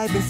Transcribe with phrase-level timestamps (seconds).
[0.00, 0.29] I've been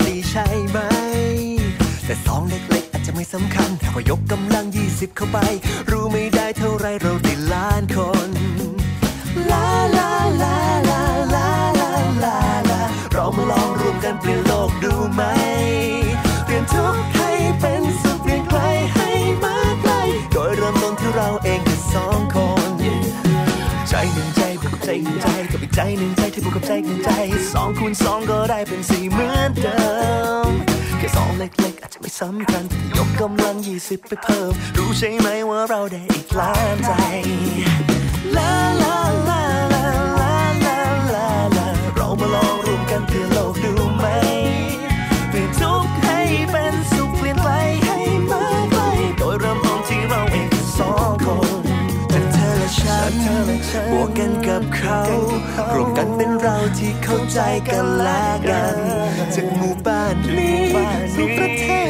[34.11, 36.93] ไปเพิ่ม รู้ใช่ไหมว่าเราได้อีกล้านใจ
[38.37, 38.97] ลาลา
[39.29, 39.85] ลาลา
[40.21, 40.33] ลา
[40.65, 40.79] ลา
[41.15, 44.07] ลาลาเรามาลองรวมกันเปลี่ยนโลกดูไหม
[45.29, 46.19] เปลี่ยนทุกข์ให้
[46.51, 47.49] เป็นสุขเปลี่ยนไป
[47.85, 47.99] ให้
[48.31, 48.81] มาไกล
[49.19, 51.61] โดยเริ่มต้นที่เราเองสองคน
[52.11, 53.13] แต่เธอและฉัน
[53.93, 55.01] บวกกันกับเขา
[55.75, 57.39] รวมกันเป็นเราที่เข้าใจ
[57.69, 58.79] กันและกัน
[59.35, 60.65] จากหมู่บ้านนี้
[61.15, 61.67] สู่ประเท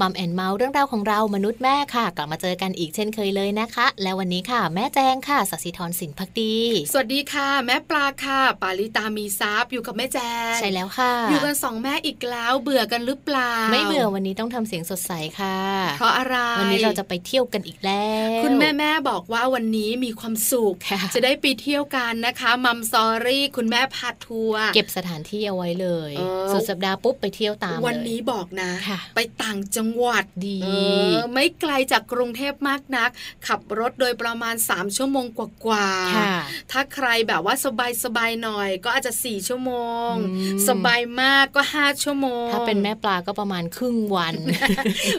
[0.00, 6.56] Mom and Mouth เรื่องราวของเรามนุษย์แม่ค่ะ กลับมาเจอกันอีกเช่นเคยเลยนะคะ และวันนี้ค่ะ แม่แจงค่ะสัสิธรสินพักดี
[6.92, 10.18] สวัสดีค่ะ แม่ปลาค่ะ ปาลิตามีซับอยู่กับแม่แจ
[10.52, 15.58] งใช่แล้วค่ะ อยู่กันสองแม่อีกแล้วเบื่อกันหรือเปล่า ไม่เบื่อวันนี้ต้องทำเสียงสดใสค่ะ
[15.96, 18.08] เพราะอะไรวันนี้เราจะไปเที่ยวกันอีกแล้
[18.38, 30.68] ว คุณแม่แม่บอกว่าวันนี้มีความสุขค่ะจะได้ไปเที่ยวกันนะคะ Mom Story คุณแม่พาทัวร์เก็บสถานที่เอาไว้เลยเออสุดสัปดาห์ปุ๊บไปเที่ยวตามวันเลยนี้บอกนะค่ะไปต่างจังหวัดดีเอ
[31.12, 33.10] อไม่ไกลจากกรุงเทพมากนัก
[33.46, 36.34] ขับรถโดยประมาณ 3 ชั่วโมงกว่าๆค่ะ
[36.72, 39.72] ถ้าใครแบบว่าสบายสบายๆหน่อยก็อาจจะ 4 ชั่วโม
[40.10, 44.34] งอืมสบายมากก็ 5 ชั่วโมง ถ้าเป็นแม่ปลาก็ประมาณครึ่งวัน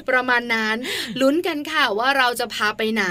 [0.10, 0.76] ประมาณนั้น
[1.22, 3.04] ลุ้นกันค่ะว่าเราจะพาไปไหน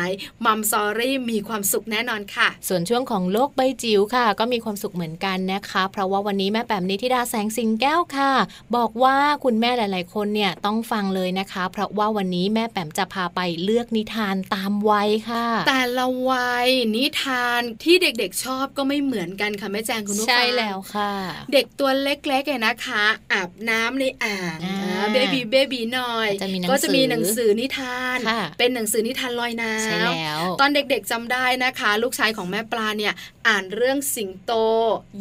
[0.45, 8.33] มัมซอรี่มีความสุขแน่นอนค่ะ ส่วนช่วงของโลกใบจิ๋วค่ะ ก็มีความสุขเหมือนกันนะคะ เพราะว่าวันนี้แม่แปมนิธิดาแสงสิงแก้วค่ะ
[8.77, 21.13] บอกว่าคุณแม่หลาย ๆ คนเนี่ยต้องฟังเลยนะคะ เพราะว่าวันนี้แม่แปมจะพาไปเลือกนิทานตามวัยค่ะ แต่ละวัยนิทานที่เด็กๆชอบก็ไม่เหมือนกันค่ะแม่แจงคุณผู้ฟังใช่แล้วค่ะ
[21.53, 33.13] เด็กตัวเล็กๆเนี่ยนะคะ อาบน้ำในอ่างอ่าเบบีเบบีหน่อยจะมีหนังสือก็จะมีหนังสือนิทานค่ะเป็นหนังสือนิทานลอยน้ำใช่แล้วตอนเด็กๆจำได้นะคะ ลูกชายของแม่ปลาเนี่ย
[33.49, 34.53] อ่านเรื่องสิงโต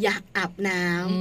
[0.02, 1.18] อยากอาบน้ำอื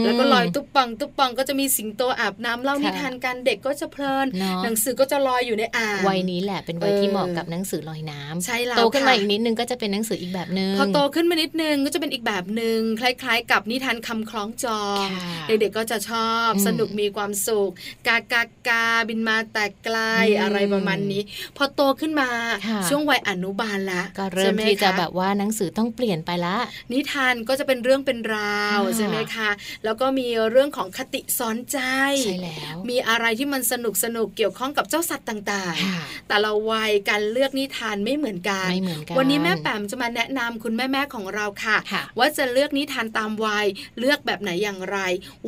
[0.00, 17.72] มแล้วก็ลอยตุ๊บปองตุ๊บปองก็จะมีสิงโตอาบน้ำเล่าค่ะนิทานกันเด็กก็จะจะเพลินเนอะหนังสือก็จะลอยอยู่ในอ่างวัยนี้แหละเป็นวัยที่เออเหมาะกับหนังสือลอยน้ำใช่แล้วโตขึ้นมาค่ะอีกนิดนึงก็จะเป็นหนังสืออีกแบบนึงพอโตขึ้นมานิดนึงก็จะเป็นอีกแบบหนึ่งคล้าย ๆ กับนิทานคำคล้องจองค่ะเด็กๆก็จะชอบอืมสนุกมีความสุข
[18.08, 21.22] กากากาบินมาแต่ไกลอืมอะไรประมาณนี้
[21.56, 22.28] พอโตขึ้นมา
[22.68, 26.56] ค่ะช่วงวัยอนุบาลละก็เริ่มใช่ไหที่จะคแบบว่าหนังสือต้องเปลี่ยนไปละ
[26.92, 29.50] นิทานก็จะเป็นเรื่องเป็นราวค่ะใช่ไหมคะ
[29.84, 31.78] แล้วก็มีเรื่องของคติสอนใจ
[32.24, 43.66] ใช่แล้วมีอะไรที่มันสนุกสนุกเกี่ยวข้องกับเจ้าสัตว์ต่างค่ะๆแต่ละวัยการเลือกนิทานไม่เหมือนกันไม่เหมือนกันวันนี้แม่แปมจะมาแนะนำคุณแม่ๆของเราค่ะค่ะ ว่าจะเลือกนิทานตามวัย
[43.98, 44.98] เลือกแบบไหนอย่างไร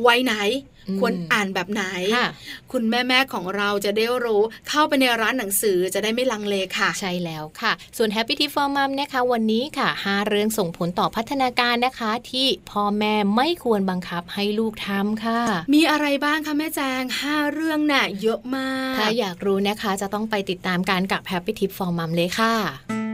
[0.07, 0.35] วัยไหน
[0.77, 1.83] อืม ควรอ่านแบบไหน
[2.15, 2.27] ค่ะ
[2.71, 15.41] คุณแม่ๆของเราจะได้รู้เข้าไปในร้านหนังสือจะได้ไม่ลังเลค่ะ ใช่แล้วค่ะ ส่วน Happy Tip for Mom นะคะวันนี้ค่ะ5เรื่องส่งผลต่อพัฒนาการนะคะ ที่พ่อแม่ไม่ควรบังคับให้ลูกทำค่ะ
[15.73, 23.08] มีอะไรบ้างคะแม่แจงห้าเรื่องน่ะเยอะมาก ถ้าอยากรู้นะคะจะต้องไปติดตามการกับ Happy Tip for Mom เลยค่ะ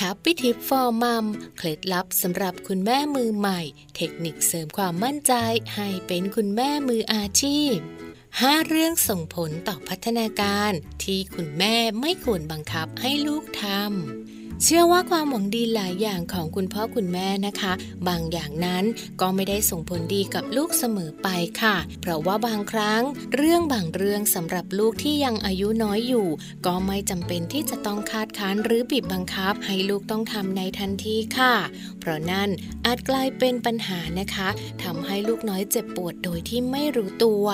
[0.00, 1.24] Happy Tip for Mom
[1.56, 3.60] เคล็ดลับสำหรับคุณแม่มือใหม่
[3.96, 5.32] เทคนิคเสริมความมั่นใจ
[5.74, 7.74] ให้เป็นคุณแม่มืออาชีพ
[8.22, 10.72] 5 เรื่องส่งผลต่อพัฒนาการ
[11.04, 17.72] ที่คุณแม่ไม่ควรบังคับให้ลูกทำ เชื่อว่าความหวังดีหลายอย่างของคุณพ่อคุณแม่นะคะ
[18.08, 18.84] บางอย่างนั้น
[19.20, 21.28] ก็ไม่ได้ส่งผลดีกับลูกเสมอไป
[21.62, 23.02] ค่ะ เพราะว่าบางครั้ง
[23.34, 26.26] เรื่องบางเรื่องสำหรับลูกที่ยังอายุน้อยอยู่
[26.66, 31.54] ก็ไม่จำเป็นที่จะต้องคาดคั้นหรือบีบบังคับ ให้ลูกต้องทำในทันทีค่ะ
[32.00, 32.48] เพราะนั่น
[32.86, 34.48] อาจกลายเป็นปัญหานะคะ
[34.82, 37.44] ทำให้ลูกน้อยเจ็บปวดโดยที่ไม่รู้ตัว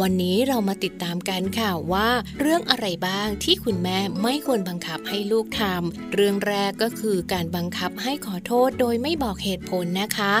[0.00, 2.08] วันนี้เรามาติดตามกันค่ะว่า
[2.40, 10.32] เรื่องอะไรบ้างที่คุณแม่ไม่ควรบังคับให้ลูกทำเรื่องแรกก็คือการบังคับให้ขอโทษโดยไม่บอกเหตุผลนะคะ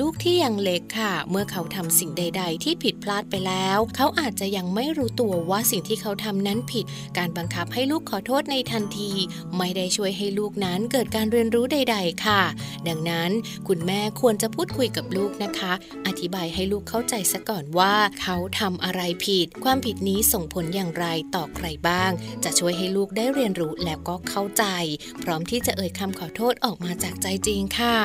[0.00, 6.84] ลูกที่ยังเล็กค่ะ เมื่อเขาทำสิ่งใด ๆ ที่ผิดพลาดไปแล้ว เขาอาจจะยังไม่รู้ตัวว่าสิ่งที่เขาทำนั้นผิด
[7.18, 9.12] การบังคับให้ลูกขอโทษในทันที
[9.56, 12.42] ไม่ได้ช่วยให้ลูกนั้นเกิดการเรียนรู้ใด ๆ ค่ะ
[12.88, 13.30] ดังนั้น
[13.68, 15.72] คุณแม่ควรจะพูดคุยกับลูกนะคะ
[16.06, 22.10] อธิบายให้ลูกเข้าใจซะก่อนว่าเขาทำอะไรผิด ความผิดนี้ส่งผลอย่างไรต่อใครบ้าง
[22.44, 24.64] จะช่วยให้ลูกได้เรียนรู้แล้วก็เข้าใจ
[25.22, 27.96] พร้อมที่ที่จะเอ่ยคำขอโทษออกมาจากใจจริงค่ะ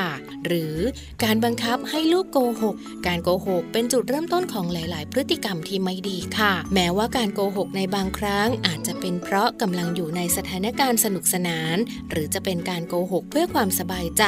[0.45, 0.75] หรือ
[1.23, 2.75] การบังคับให้ลูกโกหก
[3.07, 11.77] การโกหกเป็นจุดเริ่มต้นของหลาย ๆ พฤติกรรมที่ไม่ดีค่ะ แม้ว่าการโกหกในบางครั้งอาจจะเป็นเพราะกำลังอยู่ในสถานการณ์สนุกสนาน
[12.09, 14.23] หรือจะเป็นการโกหกเพื่อความสบายใจ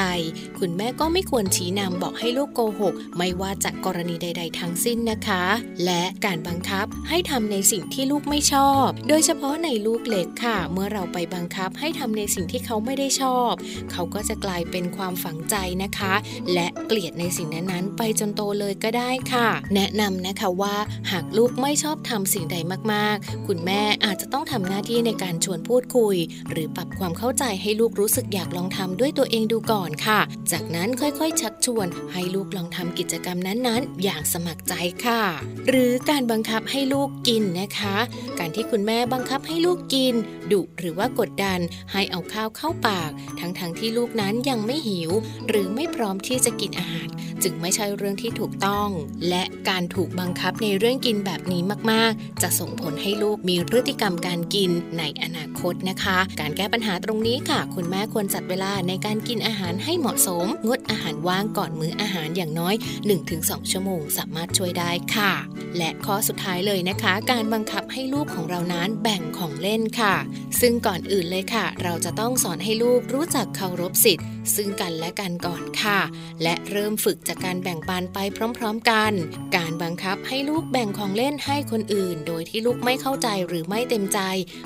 [0.60, 5.44] คุณแม่ก็ไม่ควรชี้นำบอกให้ลูกโกหก ไม่ว่าจากกรณีใด ๆ ทั้งสิ้นนะคะ
[5.86, 13.51] และการบังคับให้ทำในสิ่งที่ลูกไม่ชอบ โดยเฉพาะในลูกเล็กค่ะ เมื่อเราไปบังคับให้ทำในสิ่งที่เขาไม่ได้ชอบ
[13.92, 16.13] เขาก็จะกลายเป็นความฝังใจนะคะ
[16.53, 20.75] และเกลียดในสิ่งนั้นๆ ไปจนโตเลยก็ได้ค่ะ แนะนำนะคะว่า
[21.12, 22.57] หากลูกไม่ชอบทำสิ่งใด
[22.94, 26.15] มากๆ คุณแม่อาจจะต้องทำหน้าที่ในการชวนพูดคุย
[26.50, 30.19] หรือปรับความเข้าใจให้ลูกรู้สึกอยากลองทำด้วยตัวเองดูก่อนค่ะ
[30.51, 34.74] จากนั้นค่อยๆ ชักชวนให้ลูกลองทำกิจกรรมนั้นๆ อย่างสมัครใจ
[35.06, 35.21] ค่ะ
[35.69, 37.95] หรือการบังคับให้ลูกกินนะคะ
[38.39, 40.13] การที่คุณแม่บังคับให้ลูกกิน
[40.51, 41.59] ดุหรือว่ากดดัน
[41.92, 43.10] ให้เอาข้าวเข้าปาก
[43.40, 45.12] ทั้งๆทที่ลูกนั้นยังไม่หิว
[45.48, 47.08] หรือไม่พร้อมที่จะกินอาหาร
[47.44, 48.90] จึงไม่ใช่เรื่องที่ถูกต้อง
[49.30, 51.62] และการถูกบังคับในเรื่องกินแบบนี้
[51.92, 62.75] มากๆ จะส่งผลให้ลูกมีพฤติกรรมการกินในอนาคตนะคะ การแก้ปัญหาตรงนี้ค่ะ คุณแม่ควรจัดเวลาในการกินอาหารให้เหมาะสม งดอาหารว่างก่อนมื้ออาหารอย่างน้อย
[63.24, 65.34] 1-2 ชั่วโมง สามารถช่วยได้ค่ะ
[65.77, 70.15] และข้อสุดท้ายเลยนะคะ การบังคับให้ลูกของเรานั้นแบ่งของเล่นค่ะ
[70.62, 76.00] ซึ่งก่อนอื่นเลยค่ะ เราจะต้องสอนให้ลูกรู้จักเคารพสิทธิ์ซึ่งกันและกันก่อนค่ะ
[76.43, 78.19] และเริ่มฝึกจากการแบ่งปันไป
[78.57, 79.12] พร้อม ๆ กัน
[79.57, 84.19] การบังคับให้ลูกแบ่งของเล่นให้คนอื่น โดยที่ลูกไม่เข้าใจหรือไม่เต็มใจ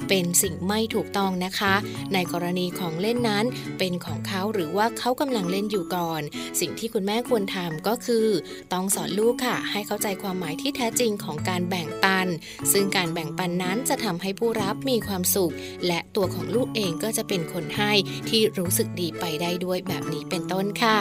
[0.10, 1.74] เป็นสิ่งไม่ถูกต้องนะคะ
[2.14, 3.46] ในกรณีของเล่นนั้น
[3.80, 6.22] เป็นของเขาหรือว่าเขากำลังเล่นอยู่ก่อน
[6.60, 8.28] สิ่งที่คุณแม่ควรทำก็คือ
[8.74, 12.28] ต้องสอนลูกค่ะ ให้เข้าใจความหมายที่แท้จริงของการแบ่งปัน
[12.72, 15.54] ซึ่งการแบ่งปันนั้นจะทำให้ผู้รับมีความสุข
[15.88, 17.92] และตัวของลูกเองก็จะเป็นคนให้
[18.30, 21.00] ที่รู้สึกดีไปได้ด้วยแบบนี้เป็นต้นค่ะ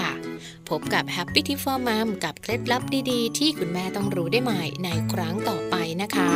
[0.69, 6.33] พบกับ Happy Tip for Mom กับเคล็ดลับดีๆ ที่คุณแม่ต้องรู้ได้ใหม่ในครั้งต่อไปนะคะ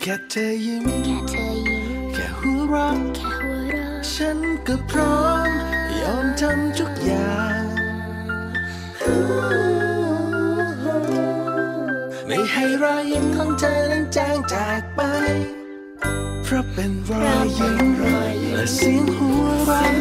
[0.00, 5.48] แค่เธอยิ้ม แค่เธอยิ้ม แค่หัวเราะ แค่หัวเราะ ฉันก็พร้อม
[6.00, 7.55] ยอมทำทุกอย่าง
[12.26, 15.00] ไม่ให้รอยยิ้มของเธอนั้นจางจากไป
[16.44, 17.84] เพราะเป็นรอยยิ้ม
[18.52, 19.92] และเสียงหัวเราะ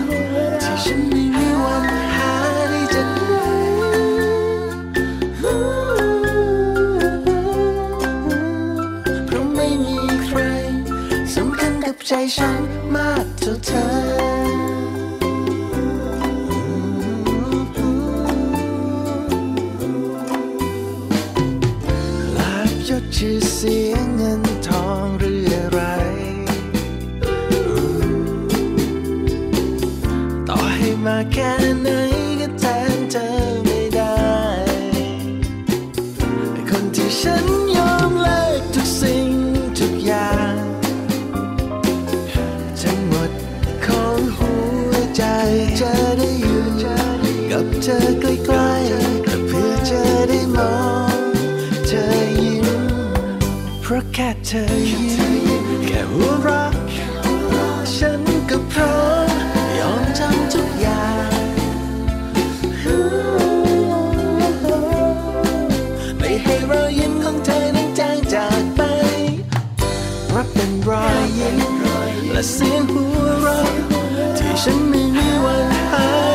[0.62, 2.34] ที่ฉันไม่มีวันหา
[2.70, 3.10] ได้จาก
[9.26, 10.40] เพราะไม่มีใคร
[11.36, 12.62] สำคัญกับใจฉัน
[12.96, 14.35] มากเท่าเธอ
[23.20, 25.82] ชื่อเสียงเงินทองหรืออะไร
[30.50, 31.90] ต่อให้มาแค่ไหน
[32.40, 33.28] ก็แทนเธอ
[33.66, 34.18] ไม่ได้
[36.70, 37.46] คนที่ฉัน
[37.78, 39.30] ยอมเลิกทุกสิ่ง
[39.80, 40.56] ทุกอย่าง
[42.82, 43.32] ทั้งหมด
[43.86, 44.54] ของหั
[44.90, 45.24] วใจ
[45.80, 46.64] จะได้อยู่
[47.52, 48.25] กับเธอ
[54.18, 56.72] แค่เธอยิ้มแค่หัวเราะ
[57.96, 59.30] ฉันก็พร้อม
[59.80, 61.32] ยอมทำทุกอย่าง
[66.18, 68.82] ไม่ให้รอยยิ้มของเธอนั้นจางจากไป
[70.36, 71.58] รับเป็นรอยยิ้ม
[72.32, 73.70] และเสียงหัวเราะ
[74.38, 76.06] ที่ฉันไม่มีวันหา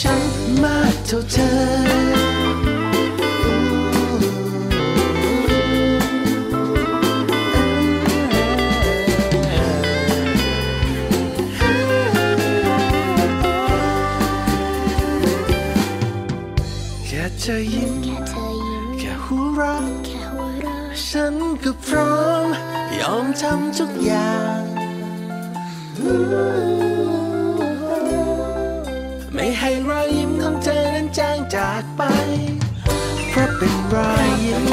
[0.00, 0.22] ฉัน
[0.62, 1.50] มากเท่าเธอ
[17.06, 17.92] แค่เธอยิ้ม
[18.98, 19.84] แค่หัวเราะ
[21.06, 22.46] ฉันก็พร้อม
[22.98, 24.62] ยอมทำทุกอย่าง
[33.94, 34.66] ราะเป็นรอยยิ้ม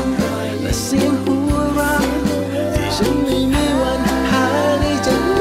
[0.62, 2.04] และเสียงหัวเราะ
[2.76, 4.02] ที่ฉันไม่มีวัน
[4.32, 4.46] หา
[4.80, 5.40] ได้จากไหน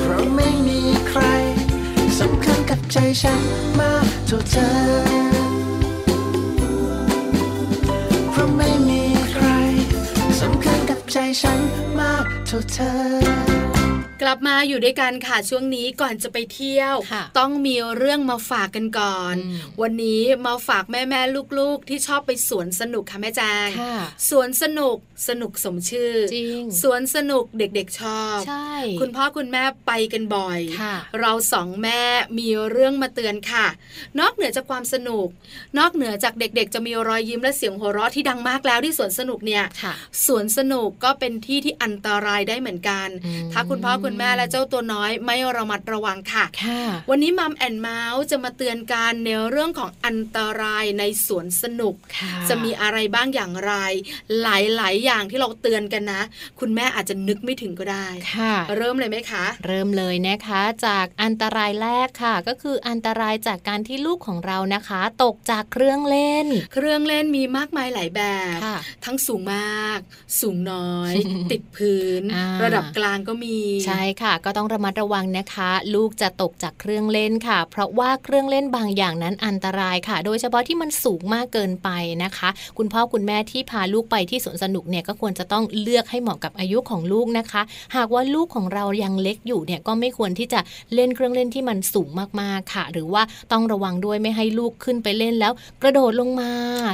[0.00, 1.20] เพราะไม่มีใคร
[2.20, 3.42] สำคัญกับใจฉัน
[3.78, 4.70] มากเท่าเธอ
[8.30, 9.02] เพราะไม่มี
[9.32, 9.46] ใคร
[10.40, 11.60] สำคัญกับใจฉัน
[11.98, 13.47] มากเท่าเธอ
[14.22, 23.96] กลับมาอยู่ด้วยกันค่ะช่วงนี้ก่อนจะไปเที่ยวค่ะต้องมีเรื่องมาฝากกันก่อนอืมวันนี้มาฝากแม่แม่ๆลูกๆ ที่ชอบไปสวนสนุกค่ะแม่แจงค่ะ
[24.28, 24.96] สวนสนุก
[25.28, 32.00] สนุกสมชื่อจริงสวนสนุกเด็กๆชอบใช่คุณพ่อคุณแม่ไปกันบ่อยค่ะเราสองแม่
[32.38, 33.66] มีเรื่องมาเตือนค่ะ
[34.20, 35.28] นอกเหนือจากความสนุก
[35.78, 39.94] นอกเหนือจากเด็กๆ จะมีรอยยิ้มและเสียงหัวเราะที่ดังมากแล้วที่สวนสนุกเนี่ยค่ะ
[40.26, 53.72] สวนสนุกก็เป็นที่ที่อันตรายได้เหมือนกันอืมถ้าคุณพ่อคุณแม่และเจ้าตัวน้อยไม่ระมัดระวังค่ะค่ะ วันนี้มัมแอนเมาส์จะมาเตือนการในเรื่องของอันตรายในสวนสนุกค่ะจะมีอะไรบ้างอย่างไร
[54.42, 54.46] ห
[54.80, 56.22] ลาย ๆ อย่างที่เราเตือนกันนะ
[56.60, 68.22] คุณแม่อาจจะนึกไม่ถึงก็ได้ค่ะ เริ่มเลยไหมคะ เริ่มเลยนะคะ จากอันตรายแรกค่ะ ก็คืออันตรายจากการที่ลูกของเรานะคะ ตกจากเครื่องเล่น เครื่องเล่นมีมากมายหลายแบ
[68.56, 69.98] บค่ะทั้งสูงมาก
[70.40, 71.12] สูงน้อย
[71.52, 81.88] ติดพื้นอ่าระดับกลางก็มีใช่ค่ะ ก็ต้องระมัดระวังนะคะ ลูกจะตกจากเครื่องเล่นค่ะ เพราะว่าเครื่องเล่นบางอย่างนั้นอันตรายค่ะ โดยเฉพาะที่มันสูงมากเกินไป
[82.24, 87.62] นะคะ คุณพ่อคุณแม่ที่พาลูกไปที่สวนสนุกเนี่ยก็ควรจะต้องเลือกให้เหมาะกับอายุของลูกนะคะ
[87.96, 90.60] หากว่าลูกของเรายังเล็กอยู่เนี่ยก็ไม่ควรที่จะ
[90.94, 92.08] เล่นเครื่องเล่นที่มันสูง
[92.40, 95.52] มากๆค่ะ หรือว่าต้องระวังด้วยไม่ให้ลูกขึ้นไปเล่นแล้ว
[95.82, 96.52] กระโดดลงมา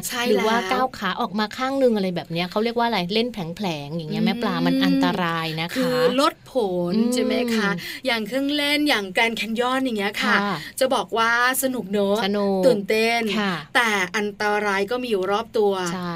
[0.08, 6.54] ใช่หรือว่าแล้วก้าวขาออกมาข้างหนึงอะไรแบบเนี้ยเขาเรียกว่าอะไรเล่นแผลงๆอย่างเงี้ยแม่ปลามันอันตรายนะคะ คือลดผ
[6.93, 7.70] ลอืมใช่ไหมคะ
[8.06, 11.30] อย่างเครื่องเล่นอย่างแกรนด์แคนยอนอย่างเงี้ยค่ะค่ะจะบอกว่า
[11.62, 15.72] สนุกเนอะสนุกตื่นเต้นค่ะแต่อันตรายก็มีอยู่รอบตัว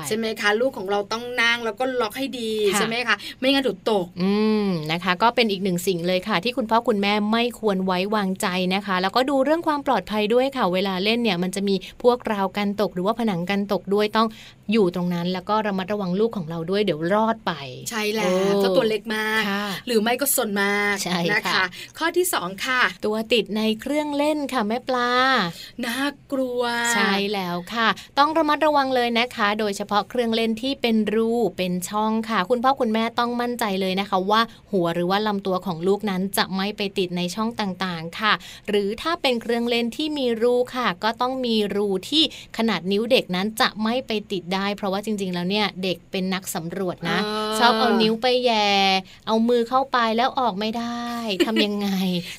[0.06, 4.32] ใช่ไหมคะ ลูกของเราต้องนั่งแล้วก็ล็อกให้ดีค่ะใช่ไหมคะ ไม่งั้นเดุดตกอื
[4.64, 14.28] มนะคะ ก็เป็นอีกหนึ่งสิ่งเลยค่ะ ที่คุณพ่อคุณแม่ไม่ควรไว้วางใจนะคะ แล้วก็ดูเรื่องความปลอดภัยด้วยค่ะ เวลาเล่นเนี่ยมันจะมีพวกราวกันตกหรือว่าผนังกันตกด้วยต้อง
[14.72, 17.52] อยู่ตรงนั้นแล้วก็ระมัดระวังลูกของเราด้วยเดี๋ยวรอดไป
[17.90, 21.64] ใช่แล้เอวอถ้าตัวเล็กมากค่ะหรือไม่ก็สนมากใช่นะค่ะคะ
[21.98, 25.10] ข้อที่สองค่ะ ตัวติดในเครื่องเล่นค่ะแม่ปลา
[25.84, 25.98] น่า
[26.32, 26.62] กลัว
[26.94, 34.40] ใช่แล้วค่ะ ต้องระมัดระวังเลยนะคะ โดยเฉพาะเครื่องเล่นที่เป็นรูเป็นช่องค่ะ คุณพ่อคุณแม่ต้องมั่นใจเลยนะคะ ว่า
[34.72, 38.32] หัวหรือว่าลำตัวของลูกนั้นจะไม่ไปติดในช่องต่างๆค่ะ
[38.68, 42.22] หรือถ้าเป็นเครื่องเล่นที่มีรูค่ะ ก็ต้องมีรูที่
[42.56, 48.68] ขนาดนิ้วเด็กนั้นจะไม่ไปติดได้ เพราะว่าจริง ๆ แล้วเนี่ยเด็กเป็นนักสำรวจนะเออชอบเอานิ้วไปแย่
[49.26, 51.06] เอามือเข้าไปแล้วออกไม่ได้
[51.46, 51.88] ทำยังไง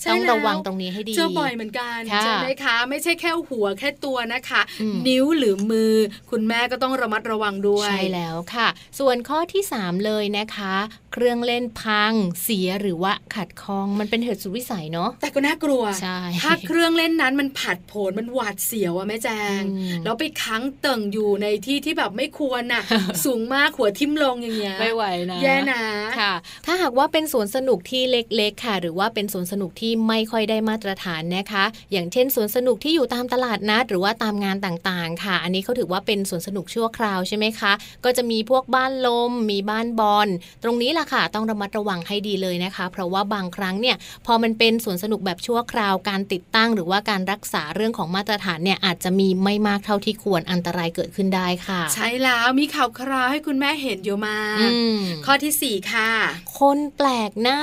[0.02, 5.94] ใช่ต้องแล้วระวังตรงนี้ให้ดีเจอบ่อยเหมือนกันค่ะใช่ไหมคะ ไม่ใช่แค่หัวแค่ตัวนะคะอืมนิ้วหรือมือ
[6.32, 8.68] คุณแม่ก็ต้องระมัดระวังด้วยใช่แล้วค่ะ
[9.00, 10.76] ส่วนข้อที่ 3 เลยนะคะ
[11.14, 12.14] เครื่องเล่นพัง
[12.44, 22.84] เสียหรือว่าขัดข้องมันเป็นเหตุสุดวิสัยเนาะแต่ก็น่ากลัวใช่ถ้าเครื่องเล่นนั้นมันผัดโผนมันหวาดเสียวอะแม่แจงอืมแล้วไปค้างเติ่งอยู่ในที่ที่แบบไม่ควรน่ะ
[23.26, 25.84] สูงมากหัวทิ่มลงอย่างเงี้ยไม่ไหวนะแย่นะ
[26.20, 26.34] ค่ะ
[26.66, 37.72] ถ้าหากว่าเป็นสวนสนุกที่เล็กๆค่ะ หรือว่าเป็นสวนสนุกที่ไม่ค่อยได้มาตรฐานนะคะ อย่างเช่นสวนสนุกที่อยู่ตามตลาดนัดหรือว่าตามงานต่างๆ ค่ะ อันนี้เขาถือว่าเป็นสวนสนุกชั่วคราวใช่ไหมคะ
[38.06, 40.28] ก็จะมีพวกบ้านลม มีบ้านบอล
[40.64, 56.12] ตรงนี้ล่ะค่ะต้องระมัดระวังให้ดีเลยนะคะ เพราะว่าบางครั้งเนี่ยพอมันเป็นสวนสนุกแบบชั่วคราวการติดตั้ง หรือว่าการรักษาเรื่องของมาตรฐานเนี่ยอาจจะมีไม่มากเท่าที่ควรอันตรายเกิดขึ้นได้ค่ะ ใช่แล้วมีข่าวคราวให้คุณแม่เห็นอยู่มาอืมข้อที่สี่ค่ะ
[56.60, 57.60] คนแปลกหน้า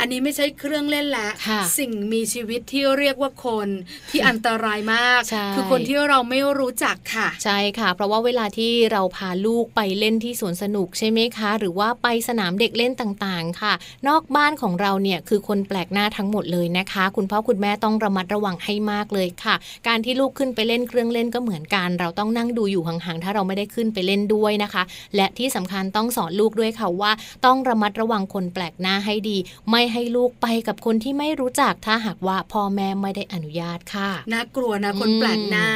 [0.00, 3.68] อันนี้ไม่ใช่เครื่องเล่นแล้วค่ะสิ่งมีชีวิตที่เรียกว่าคน
[4.10, 13.72] ที่อันตรายมากใช่คือคนที่เราไม่รู้จักค่ะ ใช่ค่ะ เพราะว่าเวลาที่เราพาลูกไปเล่นที่สวนสนุกใช่ไหมคะ หรือว่าไปสนามเด็กเล่นต่างๆ ค่ะ
[14.08, 19.54] นอกบ้านของเราเนี่ยคือคนแปลกหน้าทั้งหมดเลยนะคะ คุณพ่อคุณแม่ต้องระมัดระวังให้มากเลยค่ะ
[19.86, 24.82] การที่ลูกขึ้นไปเล่นเครื่องเล่นก็เหมือนกัน เราต้องนั่งดูอยู่ห่างๆถ้าเราไม่ได้ขึ้นไปเล่นด้วยนะคะ
[25.16, 27.12] และที่สำคัญต้องสอนลูกด้วยค่ะว่า
[27.46, 29.36] ต้องระมัดระวังคนแปลกหน้าให้ดี
[29.70, 35.66] ไม่ให้ลูกไปกับคนที่ไม่รู้จักถ้าหากว่าพ่อแม่ไม่ได้อนุญาตค่ะน่ากลัวนะคนอืมแปลกหน้า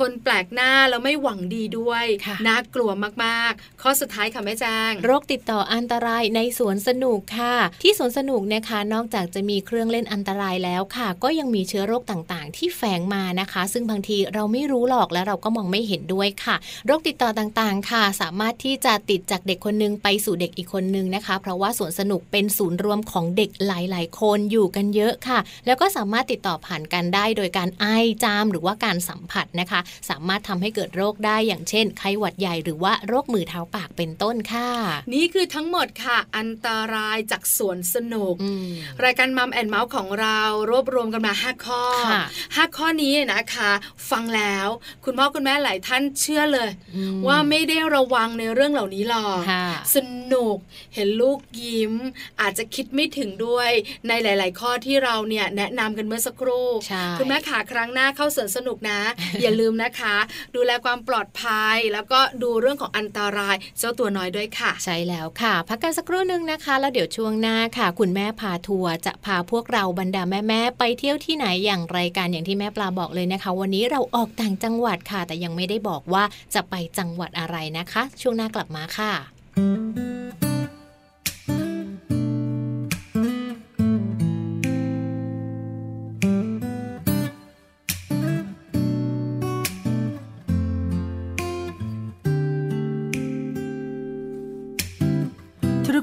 [0.00, 2.90] คนแปลกหน้าแล้วไม่หวังดีด้วยค่ะน่ากลัว
[3.24, 27.86] มากๆ ข้อสุดท้ายค่ะแม่แจ้งโรคติดต่ออันตรายในสวนสนุกค่ะ ที่สวนสนุกนะคะนอกจากจะมีเครื่องเล่นอันตรายแล้วค่ะ ก็ยังมีเชื้อโรคต่างๆ ที่แฝงมานะคะ ซึ่งบางทีเราไม่รู้หรอกและเราก็มองไม่เห็นด้วยค่ะ โรคติดต่อต่างๆ ค่ะ สามารถที่จะติดจากเด็กคนหนึงไปสู่เด็กอีกคนนึงนะคะ เพราะว่าสวนสนุกเป็นศูนย์รวมของเด็กหลายๆ คนอยู่กันเยอะค่ะ แล้วก็สามารถติดต่อผ่านกันได้โดยการไอ
[28.24, 34.68] จามหรือว่าการสัมผัสนะคะ สามารถทำให้เกิดโรคได้อย่างเช่นไข้หวัดใหญ่หรือว่าโรคมือเท้าปากเป็นต้นค่ะ
[35.14, 38.68] นี่คือทั้งหมดค่ะอันตรายจากสวนสนุกอืม
[39.04, 43.70] รายการมัมแอนเมาส์ของเรารวบรวมกันมา 5 ข้อค่ะ5ข้อนี้นะคะ
[44.10, 44.68] ฟังแล้ว
[45.04, 49.96] คุณพ่อคุณแม่หลายท่านเชื่อเลยอืมว่าไม่ได้ระวังในเรื่องเหล่านี้หรอกค่ะส
[50.32, 50.56] นุก
[50.94, 51.92] เห็นลูกยิ้ม
[52.40, 53.70] อาจจะคิดไม่ถึงด้วย
[54.08, 59.00] ในหลาย ๆ ข้อที่เราเนี่ยแนะนำกันเมื่อสักครู่ใช่คุณแม่ขาครั้งหน้าเข้าสวนสนุกนะ
[59.42, 60.16] อย่าลืมนะคะ
[60.56, 76.24] ดูแลความปลอดภัยแล้วก็ดูเรื่องของอันตรายเจ้าตัวน้อยด้วยค่ะ ใช่แล้วค่ะ พักกันสักครู่หนึ่งนะคะ แล้วเดี๋ยวช่วงหน้าค่ะ คุณแม่พาทัวร์จะพาพวกเราบรรดาแม่ๆไปเที่ยวที่ไหนอย่างไรกันอย่างที่แม่ปลาบอกเลยนะคะ วันนี้เราออกต่างจังหวัดค่ะ แต่ยังไม่ได้บอกว่า
[76.54, 80.45] จะไปจังหวัดอะไรนะคะ ช่วงหน้ากลับมาค่ะ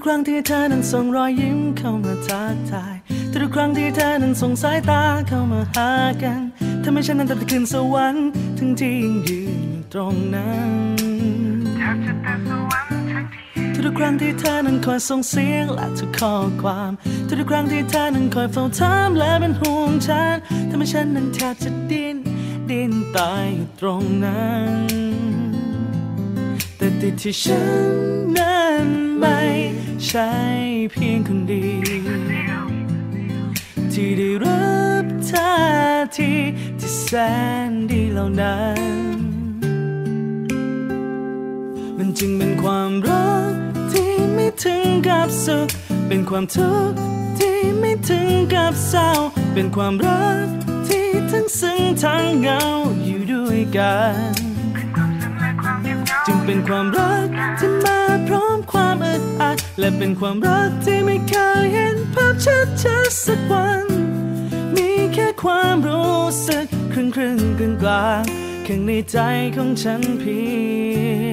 [0.07, 2.95] ครั้งที่เธอนั้นส่งรอยยิ้มเข้ามาทักทาย
[3.31, 5.89] ทุกครั้งที่เธอนั้นส่งสายตาเข้ามาหา
[6.23, 6.41] กัน
[6.83, 10.71] ทำให้ฉันนั้นตัดคืนสวรรค์ถึงที่ยังยืนอยู่ตรงนั้น
[13.85, 16.91] ทุกครั้งที่เธอนั้นคอยส่งเสียงและทุกข้อความ
[17.27, 20.35] ทุกครั้งที่เธอนั้นคอยเฝ้าถามและเป็นห่วงฉัน
[20.69, 22.17] ทำให้ฉันนั้นแทบจะดิ้น
[22.69, 24.51] ดิ้นตายอยู่ตรงนั้
[24.99, 25.02] น
[27.05, 27.95] ติดที่ฉัน
[28.37, 28.87] นั้น
[29.19, 29.39] ไม่
[30.05, 30.31] ใช่
[30.91, 32.63] เพียงคนเดียว
[33.91, 35.55] ที่ได้รับท่า
[36.17, 36.31] ที
[36.79, 37.07] ที่แส
[37.69, 38.79] นดีเหล่านั้น
[41.97, 43.53] มันจึงเป็นความรัก
[43.91, 45.67] ที่ไม่ถึงกับสุข
[46.07, 46.97] เป็นความทุกข์
[47.37, 49.09] ที่ไม่ถึงกับเศร้า
[49.53, 50.47] เป็นความรัก
[50.87, 52.61] ที่ทั้งซึ้งทั้งเหงา
[53.03, 53.95] อยู่ด้วยกั
[54.31, 54.52] น
[56.25, 57.27] จึงเป็นความรัก
[57.59, 63.85] ที่มาพร้อมความอึดอัดและเป็นความรักที่ไม่เคยเห็นภาพชัดชัดสักวัน
[64.75, 68.23] มีแค่ความรู้สึกครึ่งครึ่งกลางกลาง
[68.63, 69.17] แข้างในใจ
[69.55, 71.32] ของฉันเพีย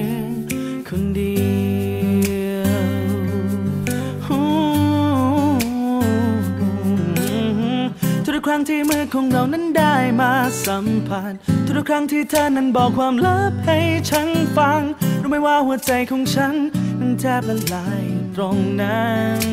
[8.51, 10.31] รั้งที่มือของเรานั้นได้มา
[10.65, 11.33] สัมผัส
[11.65, 13.77] ทุกครั้งที่เธอนั้นบอกความลับให้
[14.09, 14.81] ฉันฟัง
[15.21, 16.55] รู้ไหมว่าหัวใจของฉัน
[16.99, 18.03] นั้นแทบละลาย
[18.35, 19.43] ตรงนั้น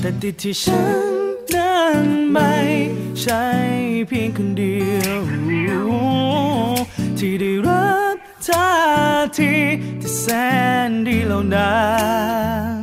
[0.00, 1.04] แต่ติดที่ฉัน
[1.54, 2.54] นั้นไม่
[3.20, 3.44] ใช่
[4.06, 5.06] เพียงคนเดีย
[5.84, 5.86] ว
[7.18, 8.70] ที่ได้รับท่า
[9.38, 9.52] ที
[10.00, 10.26] ที่แส
[10.88, 11.76] นดีเหล่านั้
[12.76, 12.82] น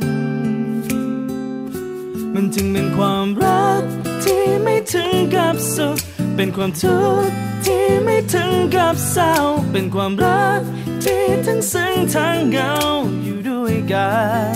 [2.34, 3.99] มันจึงเป็นความรัก
[4.62, 5.96] ไม่ถึงกับสุข
[6.36, 9.34] เป็นความทุกข์ที่ไม่ถึงกับเศร้า
[9.72, 10.60] เป็นความรัก
[11.04, 12.72] ที่ทั้งซึ้งทั้งเหงา
[13.22, 14.10] อยู่ด้วยกั
[14.52, 14.54] น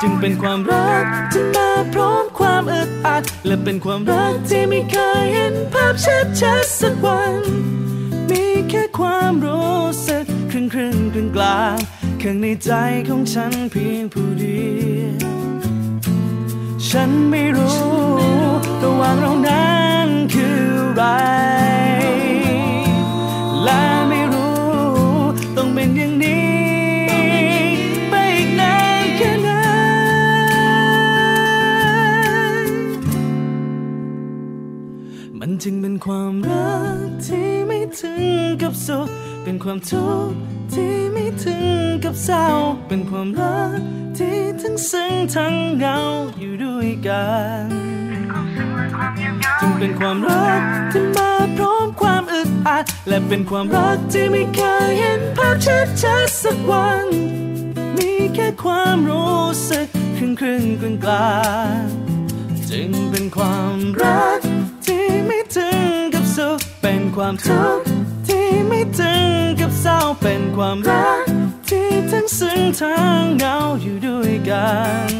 [0.00, 7.34] จึงเป็นความรักที่มาพร้อมความอึดอัด และเป็นความรักที่ไม่เคยเห็นภาพชัดชัดสักวัน
[8.30, 11.76] มีแค่ความรู้สึกครึ่งครึ่งกลางกลาง
[12.22, 12.70] ข้างในใจ
[13.08, 14.62] ของฉันเพียงผู้เดี
[15.00, 15.41] ยว
[16.96, 17.80] ฉันไม่รู้
[18.82, 19.70] ระหว่างเรานั้
[20.06, 21.04] นคืออะไร
[23.62, 24.62] และไม่รู้
[25.56, 26.52] ต้องเป็นอย่างนี้
[28.10, 29.50] ไปอีกนานแค่ไหน
[35.38, 38.24] มันจึงเป็นความรักที่ไม่ถึง
[38.62, 39.08] กับสุข
[39.44, 40.36] เป็นความทุกข์
[40.72, 42.46] ที่ไม่ถึงกับเศร้า
[42.88, 43.80] เป็นความรัก
[44.18, 45.98] ที่ทั้งซึ้งทั้งเหงา
[46.38, 47.26] อยู่ด้วยกั
[47.62, 47.66] น
[49.60, 50.60] จึงเป็นความรัก
[50.92, 57.06] ที่มาพร้อมความอึดอัดและเป็นความรักที่ไม่เคยเห็นภาพชัดชัดสักวัน
[57.96, 61.40] มีแค่ความรู้สึกครึ่งครึ่งกลางกลา
[61.80, 61.84] ง
[62.70, 64.40] จึงเป็นความรัก
[64.86, 67.84] ที่ไม่ถึงกับสุขเป็นความทุกข์
[68.28, 69.26] ที่ไม่ถึง
[69.60, 71.31] กับเศร้าเป็นความรัก
[71.72, 74.70] ที่ทั้งซึ้งทั้งเหงาอยู่ด้วยกั
[75.08, 75.12] น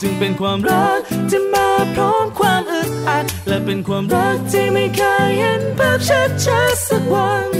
[0.00, 0.98] จึงเป็นความรัก
[1.30, 7.50] ที่มาพร้อมความอึดอัด และเป็นความรักที่ไม่เคยเห็นภาพชัดชัดสักวัน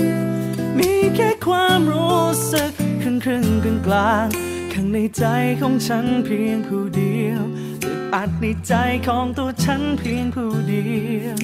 [0.78, 2.70] มีแค่ความรู้สึก
[3.02, 4.26] ครึ่งครึ่งกลางกลาง
[4.72, 5.24] ข้างในใจ
[5.60, 7.42] ของฉันเพียงผู้เดียว
[7.84, 8.74] อึดอัดในใจ
[9.06, 10.86] ของตัวฉันเพียงผู้เดี
[11.22, 11.38] ยว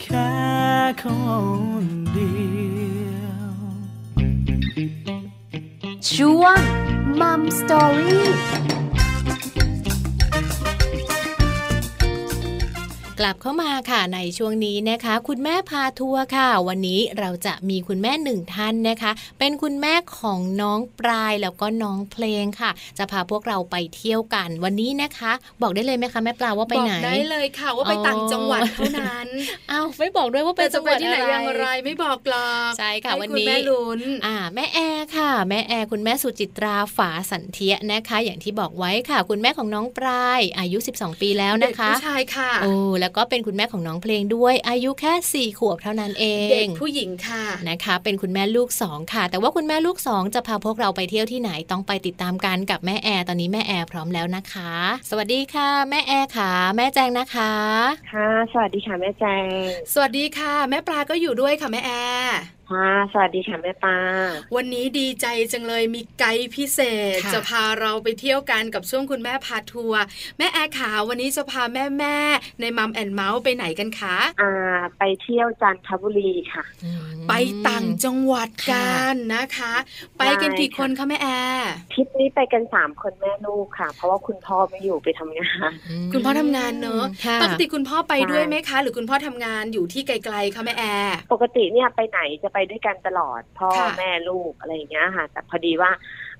[0.00, 0.30] แค่
[1.02, 1.04] ค
[1.84, 2.30] นเดี
[2.78, 2.85] ยว
[4.76, 6.60] ช่วง
[7.20, 8.26] มัมสตอรี่
[13.20, 29.28] กลับเข้ามาค่ะในช่วงนี้นะคะ คุณแม่พาทัวร์ค่ะ วันนี้เราจะมีคุณแม่หนึ่งท่านนะคะ เป็นคุณแม่ของน้องปลายแล้วก็น้องเพลงค่ะ จะพาพวกเราไปเที่ยวกัน วันนี้นะคะ บอกได้เลยไหมคะแม่ปลาว่าไปไหนบอกได้เลยค่ะว่าไปอ๋อต่างจังหวัดเท่านั้น
[29.70, 54.72] อ้าวไม่บอกด้วยว่าไปแต่จะจังหไปวัดที่ไหนอะไรอย่างไรไม่บอกหรอกใช่ค่ะให้วันคุณนี้แม่ลุ้นอ่าแม่แอร์ค่ะ แม่แอร์คุณแม่สุจิตราฝาสันเทียนะคะ อย่างที่บอกไว้ค่ะ คุณแม่ของน้องปลายอายุ 12 ปีแล้วเด็กนะคะผู้ชายค่ะโอ้แล้วก็เป็นคุณแม่ของน้องเพลงด้วย อายุแค่สี่ขวบเท่านั้นเอเด็กงผู้หญิงค่ะนะคะ เป็นคุณแม่ลูกสองค่ะ แต่ว่าคุณแม่ลูกสองจะพาพวกเราไปเที่ยวที่ไหนต้องไปติดตามกันกับแม่แอร์ตอนนี้แม่แอร์พร้อมแล้วนะคะ
[55.10, 57.52] สวัสดีค่ะ แม่แอร์ค่ะ แม่แจงนะคะ
[58.12, 59.46] ค่ะ สวัสดีค่ะแม่แจง
[59.92, 61.90] สวัสดีค่ะ แม่ปลาก็อยู่ด้วยค่ะแม่แอ
[62.22, 63.96] ร์ ค่ะสวัสดีค่ะแม่ปา
[64.56, 66.80] วันนี้ดีใจจังเลยมีไกด์พิเศ
[67.16, 70.02] ษค่ะจะพาเราไปเที่ยวกันกับช่วงคุณแม่พาทัวร์
[70.38, 74.52] แม่แอร์ขาวันนี้จะพาแม่แม่ๆใน Mom and Mouth ไปไหนกันคะอ่า
[74.98, 77.32] ไปเที่ยวจันทบุรีค่ะอืมไป
[77.68, 79.74] ต่างจังหวัดกันนะคะ
[80.18, 85.70] ไปกันกี่คนคะแม่แอร์ทริปนี้ไปกันสามคนแม่ลูกค่ะ เพราะว่าคุณพ่อไม่อยู่ไปทำงาน
[86.06, 95.90] มคุณพ่อทำงานเนอะค่ะปกติคุณพ่อไปใช่ด้วยไหมคะ หรือคุณพ่อทำงานอยู่ที่ไกลๆคะแม่แอร์ปกติเนี่ยไปไหนจะไปด้วยกันตลอด พ่อค่ะแม่ลูกอะไรอย่างเงี้ยค่ะแต่พอดีว่า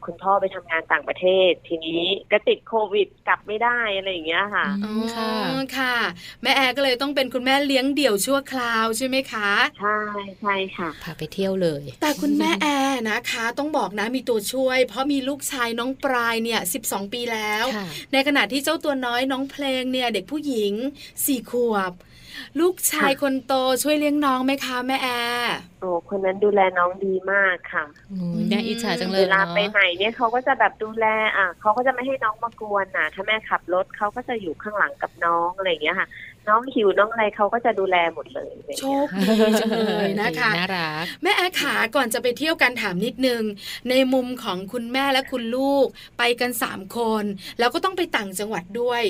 [0.05, 2.03] คุณพ่อไปทำงานต่างประเทศ ทีนี้
[2.33, 5.97] ก็ติดโควิดกลับไม่ได้อะไรอย่างเงี้ยค่ะอืมค่ะอ๋อค่ะ
[6.43, 9.51] แม่แอร์ก็เลยต้องเป็นคุณแม่เลี้ยงเดี่ยวชั่วคราวใช่ไหมคะ
[9.81, 9.99] ใช่
[10.41, 20.73] ใช่ค่ะพาไปเที่ยวเลย แต่คุณแม่แอร์นะคะ ต้องบอกนะมีตัวช่วย เพราะมีลูกชายน้องปลายเนี่ย12ปีแล้วค่ะในขณะที่เจ้าตัวน้อยน้องเพลงเนี่ยเด็กผู้หญิง
[21.25, 21.93] สี่ขวบ
[22.61, 25.09] ลูกชายค่ะคนโตช่วยเลี้ยงน้องไหมคะแม่แอ
[25.41, 36.09] ร์โอ้คนนั้นดูแลน้องดีมากค่ะโอ้ยน่าอิจฉาจังเลเวยลาเนาะไปไหนเนี่ยเขาก็จะแบบดูแลอะเขาก็จะไม่ให้น้องมากวนอะถ้าแม่ขับรถเขาก็จะอยู่ข้างหลังกับน้องอะไรอย่างเงี้ยค่ะ
[36.49, 43.43] น้องหิวน้องอะไรเขาก็จะดูแลหมดเลยอะไรอย่างโชเงี้ยคดีจังเลยนะคะน่ารักแม่แอร์ขาก่อนจะไปเที่ยวกันถามนิดนึง
[43.91, 45.87] ในมุมของคุณแม่และคุณลูก
[46.19, 47.25] ไปกันสามคน
[47.59, 49.03] แล้วก็ต้องไปต่างจังหวัดด้วย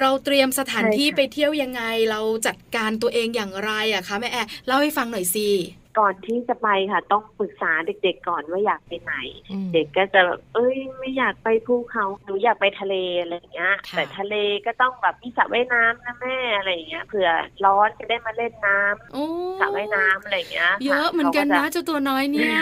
[0.00, 5.48] เราเตรียมสถานที่ไปเที่ยวยังไงเราจัดการตัวเองอย่างไรอะคะแม่แอร์เล่าให้ฟังหน่อยสิ
[5.98, 9.14] ก่อนที่จะไปค่ะ ต้องปรึกษาเด็ก ๆ ก่อนว่าอยากไปไหน
[9.52, 14.34] อืมเด็กก็จะแบบเอ้ย ไม่อยากไปภูเขาหนูอยากไปทะเลอะไรอย่างเงี้ยค่ะแต่ทะเล
[14.66, 17.28] ก็ต้องแบบมีสระว่ายน้ำนะแม่อะไรอย่างเงี้ยเผื่อ
[17.64, 19.24] ร้อนจะได้มาเล่นน้ำโอ้
[19.60, 22.58] สระว่ายน้ำอะไรอย่างเงี้ยค่เยอะเหมือนกันนะขาจเจ้าตัวน้อยเนี่ย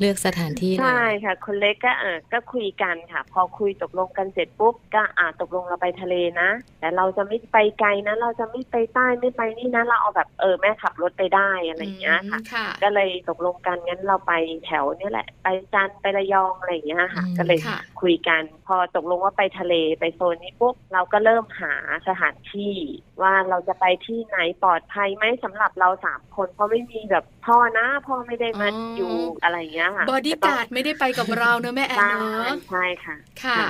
[0.00, 14.32] เลือกสถานที่เลยใช่ค่ะ คนเล็กก็เออก็คุยกันค่ะ พอคุยตกลงกันเสร็จปุ๊บก็อ่าตกลงเราไปทะเลนะ แต่เราจะไม่ไปไกลนะ เราจะไม่ไปใต้ไม่ไปนี่นะเราเอาแบบเออแม่ขับรถไปได้อะไรอย่างเงี้ยค่ะค่ะค่ะก็เลยตกลงกันงั้นเราไป
[14.66, 21.74] แถวเนี้แหละ ไปจันทร์ไประยองอะไรอย่างเงี้ยค่ะอืมก็เลยค่ะคุยกัน พอตกลงว่าไปทะเลไปโซนนี้ปุ๊บเราก็เริ่มหา
[22.08, 22.74] สถานที่
[23.22, 33.60] ว่าเราจะไปที่ไหนปลอดภัยไหมสำหรับเราสามคนเพราะไม่มีแบบพ่อนะพ่อไม่ได้มาอ๋อออยู่อะไรอย่างเงี้ยค่ะบอดี้การ์ดไม่ได้ไปกับเราเนอะแม่แอนใช่เนอะใช่ค่ะ ค่ะ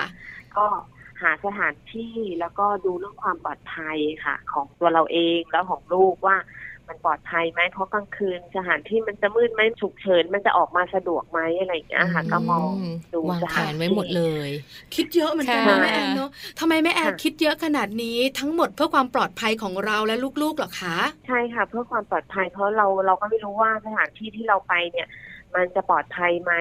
[0.56, 0.66] ก็
[1.22, 6.36] หาสถานที่แล้วก็ดูเรื่องความปลอดภัยค่ะ ของตัวเราเองแล้วของลูกว่า
[6.88, 12.62] มันปลอดภัยไหมเพราะกลางคืนสถานที่มันจะมืดไหมฉุกเฉินมันจะออกมาสะดวกไหมอะไรอย่างเงี้ยค่ะก็มอง
[13.14, 14.50] ดูวางแผนสถานที่ไว้หมดเลย
[14.94, 25.08] คิดเยอะเหมือนกันค่ะนะแม่แอร์เนอะทำไมแม่แอร์ค่ะคิดเยอะขนาดนี้ทั้งหมดเพื่อความปลอดภัยของเราและลูกๆเหรอคะ ใช่ค่ะ เพื่อความปลอดภัยเพราะเราเราก็ไม่รู้ว่าสถานที่ที่เราไปเนี่ย
[25.56, 26.52] มันจะปลอดภัยไหม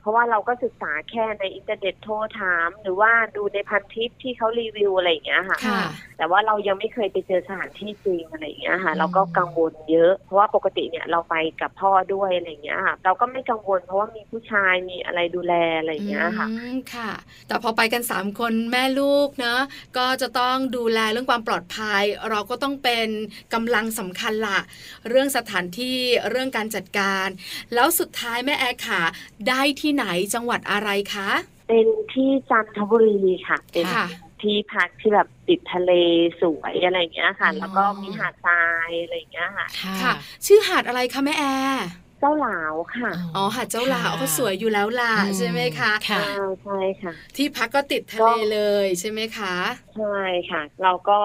[0.00, 5.82] เพราะว่าเราก็ศึกษาแค่ในอินเทอร์เน็ตโทรถาม หรือว่าดูในพันทิปที่เขารีวิวอะไรอย่างเงี้ยค่ะ ค่ะ
[6.18, 17.10] แต่ว่าเรายังไม่เคยไปเจอสถานที่จริงอะไรอย่างเงี้ยค่ะ อืม เราก็กังวลเยอะ เพราะว่าปกติเนี่ยเราไปกับพ่อด้วยอะไรอย่างเงี้ยค่ะ เราก็ไม่กังวล เพราะว่ามีผู้ชายมีอะไรดูแลอะไรอย่างเงี้ยค่ะ อืมค่ะ
[17.48, 19.60] แต่พอไปกันสามคนแม่ลูกเนอะ
[19.98, 23.08] ก็จะต้องดูแลเรื่องความปลอดภัย เราก็ต้องเป็น
[23.54, 24.60] กำลังสำคัญละ
[25.08, 25.96] เรื่องสถานที่
[26.30, 27.26] เรื่องการจัดการ
[27.74, 29.02] แล้วสุดท้ายแม่แอร์ค่ะ
[29.48, 31.30] ได้ที่ไหนจังหวัดอะไรคะ
[31.68, 34.06] เป็นที่จันทบุรีค่ะเป็นค่ะ
[34.42, 35.92] ที่พักที่แบบติดทะเล
[36.40, 40.12] สวยอะไรอย่างเงี้ยค่ะอ๋อแล้วก็มีหาดทรายอะไรอย่างเงี้ยค่ะค่ะ ค่ะ
[40.46, 41.86] ชื่อหาดอะไรคะแม่แอร์
[42.20, 49.56] เจ้าหลาวค่ะ อ๋อหาดเจ้าหลาวค่ะเขาสวยอยู่แล้วล่ะอืมใช่ไหมคะค่ะใช่ใช่ค่ะ ที่พักก็ติดทะเลเลยใช่ไหมคะ
[49.96, 51.20] ใช่ค่ะ เราก็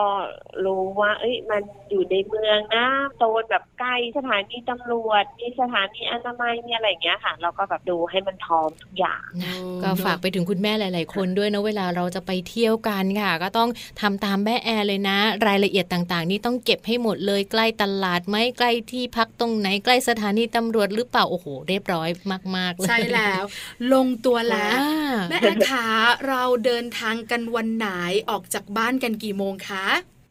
[0.65, 2.85] รู้ว่า เอ้ยมันอยู่ในเมืองนะ
[3.17, 13.69] โซนแบบใกล้สถานีตำรวจ มีสถานีอนามัยมีอะไรอย่างเงี้ยค่ะ เราก็แบบดูให้มันพร้อมทุกอย่างนะโอ้ก็ฝากไปถึงคุณแม่หลาย ๆ คนด้วยนะเวลาเราจะไปเที่ยวกันค่ะ ก็ต้อง
[14.01, 22.09] ทำตามแม่แอร์เลยนะ รายละเอียดต่าง ๆ นี่ต้องเก็บให้หมดเลยใกล้ตลาดไหมใกล้ที่พักตรงไหนใกล้สถานีตำรวจหรือเปล่าโอ้โหเรียบร้อย
[22.57, 23.43] มาก ๆ เลยใช่แล้ว
[23.93, 25.87] ลงตัวแล้วอ่าแม่แอร์ขา
[26.27, 27.87] เราเดินทางกันวันไหน
[28.29, 29.85] ออกจากบ้านกันกี่โมงคะ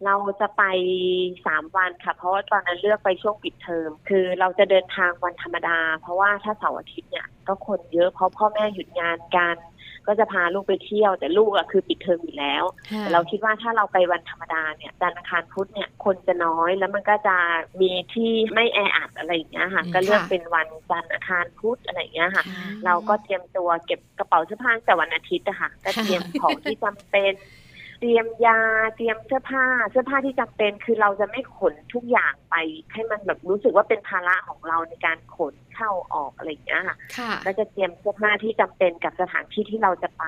[0.07, 0.63] เราจะไป
[1.47, 9.57] สามวันค่ะ เพราะว่าตอนนั้นเลือกไปช่วงปิดเทอม คือเราจะเดินทางวันธรรมดา เพราะว่าถ้าเสาร์อาทิตย์เนี่ยก็คนเยอะเพราะพ่อแม่หยุดงานกัน
[10.07, 17.37] ก็จะพาลูกไปเที่ยว แต่ลูกอะคือปิดเทอมอยู่แล้วค่ะแต่เราคิดว่าถ้าเราไปวันธรรมดาเนี่ยจันทร์อังคารพุธเนี่ยคนจะน้อยแล้วมันก็จะ
[17.81, 27.33] มีที่ไม่แออัดอะไรอย่างเงี้ยค่ะอืมก็เลือกค่ะเป็นวันจันทร์อังคารพุธอะไรอย่างเงี้ยค่ะค่ะเราก็เตรียมตัวเก็บกระเป๋าเสื้อผ้าตั้งแต่วันอาทิตย์อะค่ะก็เตรียมของที่จำเป็น
[28.05, 28.61] เตรียมยา
[28.97, 32.55] เตรียมเสื้อผ้า เสื้อผ้าที่จำเป็นคือเราจะไม่ขนทุกอย่างไป
[32.93, 40.25] ให้มันแบบรู้สึกว่าเป็นภาระของเราในการขนเข้าออกอะไรอย่างเงี้ยค่ะค่ะก็จะเตรียมเสื้อผ้าที่จำเป็นกับสถานที่ที่เราจะไป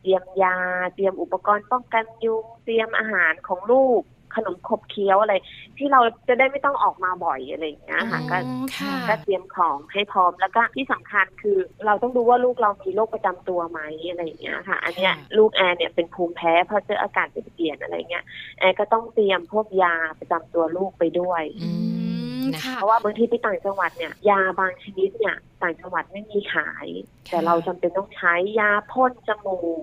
[0.00, 0.56] เตรียมยา
[0.94, 4.02] เตรียมอุปกรณ์ป้องกันยุงเตรียมอาหารของลูก
[4.36, 5.34] ขนมขบเคี้ยวอะไร
[5.78, 18.24] ที่เราจะได้ไม่ต้องออกมาบ่อยอะไรอย่างเงี้ยค่ะก็อ๋อค่ะก็เตรียมของให้พร้อมแล้วก็ที่สำคัญคือเราต้องดูว่าลูกเรามีโรคประจำตัวไหมอะไรอย่างเงี้ยค่ะ อันเนี้ยค่ะลูกแอร์เนี่ยเป็นภูมิแพ้เพราะเจออากาศเปลี่ยนๆอะไรเงี้ย
[18.58, 21.70] แอร์ก็ต้องเตรียมพวกยาประจำตัวลูกไปด้วยอื
[22.02, 26.86] มมนะค่ะเพราะว่าบางทีไปต่างจังหวัดเนี่ยยาบางชนิดเนี่ยต่างจังหวัดไม่มีขาย
[27.30, 29.82] แต่เราจำเป็นต้องใช้ยาพ่นจมูก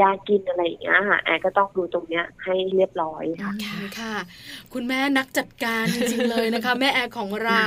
[0.00, 4.16] ยากินอะไรอย่างเงี้ยค่ะแอร์ก็ต้องดูตรงเนี้ยให้เรียบร้อยค่ะอืมค่ะ
[4.72, 7.64] คุณแม่นักจัดการจริงๆเลยนะคะ แม่แอร์ของเรา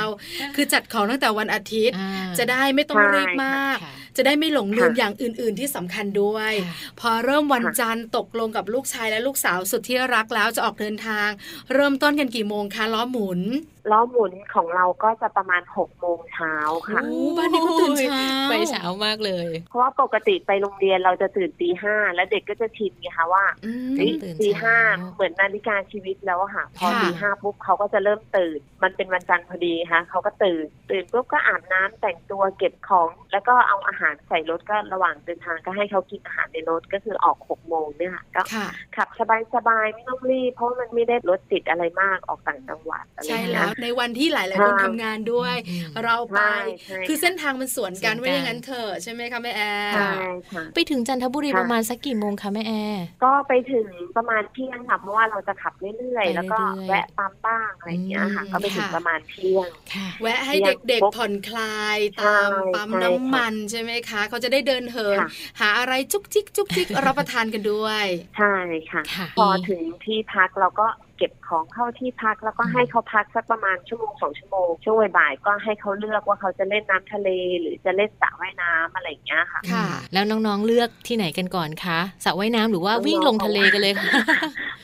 [0.56, 11.30] คือจัดของตั้งแต่วันอาทิตย์อ่าจะได้ไม่ต้องใช่รีบมากค่ะจะได้ไม่หลงลืมค่ะอย่างอื่น ๆ ที่สำคัญด้วยค่ะพอเริ่มวันค่ะจันทร์ตกลงกับลูกชายและลูกสาวสุดที่รักแล้วจะออกเดินทาง
[11.74, 13.42] เริ่มต้นกันกี่โมงคะล้อหมุน
[13.91, 16.56] ล้อหมุนของเราก็จะประมาณหกโมงเช้า
[16.89, 24.78] ค่ะโอ้บ้านนี้ก็ตื่นเช้าไปเช้ามากเลย เพราะว่าปกติไปโรงเรียนเราจะตื่นตีห้าแล้วเด็กก็จะชินไงคะว่าอืมเฮ้ยตื่นตีเช้าห้า
[25.15, 39.10] เหมือนนาฬิกาชีวิตแล้วอะค่ะ พอค่ะตีห้าปุ๊บเขาก็จะเริ่มตื่น มันเป็นวันจันทร์พอดีค่ะเขาก็ตื่น ตื่นปุ๊บก็อาบน้ำแต่งตัวเก็บของ แล้วก็เอาอาหารใส่รถก็ระหว่างเดินทางก็ให้เขากินอาหารในรถก็คือออกหกโมงเนี่ยค่ะก็ค่ะขับ
[39.54, 50.12] สบายๆไม่ต้องรีบเพราะมันไม่ได้รถติดอะไรมากออกต่างจังหวัดอะไรอใช่ย่างแล้เงี้วยในวันที่หลาย ๆ คนใช่ทำงานด้วยอืมเราไปใช่ใช่คือเส้นทางมันสวนกันสวนกันว่าอย่างนั้นเถอะใช่ไหมคะแม่แอร์ใช่
[50.52, 53.88] ค่ะไปถึงจันทบุรีค่ะประมาณสักกี่โมงคะแม่แอร์ก็ไปถึง
[54.18, 68.06] ประมาณเที่ยงค่ะเพราะว่าเราจะขับเรื่อยไปๆแล้วก็เรื่อยๆแวะปั๊มบ้างอะไรอย่างเงี้ยค่ะอืมก็ไปถึงค่ะประมาณเที่ยงค่ะแวะให้เที่ยงเด็กปุ๊บๆผ่อนคลายตามใช่ปั๊มใช่น้ำมันใช่ไหมคะ เขาจะได้เดินเหินค่ะหาอะไรจุกจิกจุกจิกรับประทานกันด้วย
[68.38, 68.56] ใช่
[68.92, 70.88] ค่ะค่ะพอถึงที่พักเราก็
[71.18, 77.30] เก็บของเข้าที่พักแล้วก็ให้เขาพักสักประมาณชั่วโมงสองชั่วโมงช่วงบ่ายๆก็ให้เขาเลือกว่าเขาจะเล่นน้ำทะเล
[77.62, 84.12] หรือจะเล่นสระว่ายน้ำอะไรอย่างเงี้ยค่ะค่ะ แล้วน้องๆเลือกที่ไหนกันก่อนคะสระว่ายน้ำหรือว่าวิ่งลงทะเลกันเลยคะ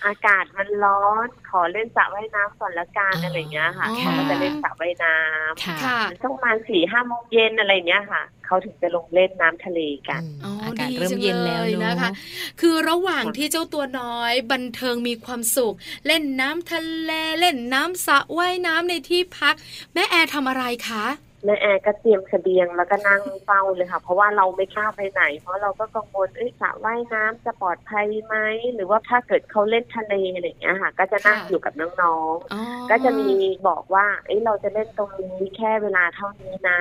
[0.06, 9.80] อากาศมันร้อนขอเล่นสระว่ายน้ำก่อนละกันอ๋อออะไรอย่างเงี้ยค่ะอ๋อเขาก็จะเล่นสระว่ายน้ำค่ะค่ะช่วงประมาณสี่ห้าโมงเย็นอะไรอย่างเงี้ยค่ะเขาถึงจะลงเล่นน้ำทะเล
[10.10, 12.14] กันอืมอ๋อออากาศดีเริ่มจังเย็นแล้วเลยเนนะคะอะ
[12.62, 15.76] คือระหว่างที่เจ้าตัวน้อยบันเทิงมีความสุข
[16.08, 19.56] เล่นน้ำทะเลเล่นน้ำสระว่ายน้ำในที่พัก
[19.94, 21.06] แม่แอร์ทำอะไรคะ
[21.46, 28.36] แม่แอร์ก็เตรียมเสบียงแล้วก็นั่งเฝ้าเลยค่ะ เพราะว่าเราไม่กล้าไปไหน เพราะเราก็กังวลเอ้ยสระว่ายน้ำจะปลอดภัยไหม
[28.74, 33.32] หรือว่าถ้าเกิดเขาเล่นทะเลอะไรอย่างเงี้ยค่ะ ก็จะนั่งค่ะอยู่กับน้องๆอ๋อก็จะมี
[33.68, 36.80] บอกว่าเอ้ยเราจะเล่นตรงนี้แค่เวลาเท่านี้นะ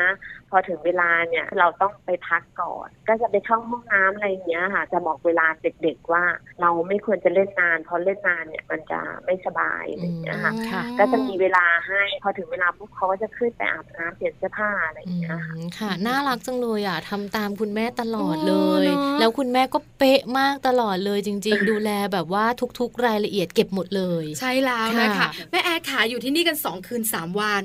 [0.53, 5.47] พอถึงเวลาเนี่ยเราต้องไปพักก่อน ก็จะไปเข้าห้องน้ำอะไรอย่างเงี้ยค่ะ จะบอกเวลา
[5.83, 6.25] เด็กๆว่า
[6.61, 22.45] เราไม่ควรจะเล่นนานเพราะเล่นนานเนี่ยมันจะไม่สบายอะไรอย่างเงี้ยค่ะค่ะก็จะมีเวลาให้พอถึงเวลาปุ๊บเขาก็จะขึ้นไปอาบน้ำเปลี่ยนเสื้อผ้าอะไรออืย่างเงี้ยค่ะมค่ะ น่ารักจังเลยอะทำตามคุณแม่ตลอดเลโอ้ยเนอะ แล้วคุณแม่ก็เป๊ะมากตลอดเลยจริง ๆ ดูแลแบบว่า
[22.79, 27.65] ทุกๆ รายละเอียดเก็บหมดเลย ใช่แล้วนะคะ ค่ะ แม่แอร์ขาอยู่ที่นี่กันสองคืนสามวัน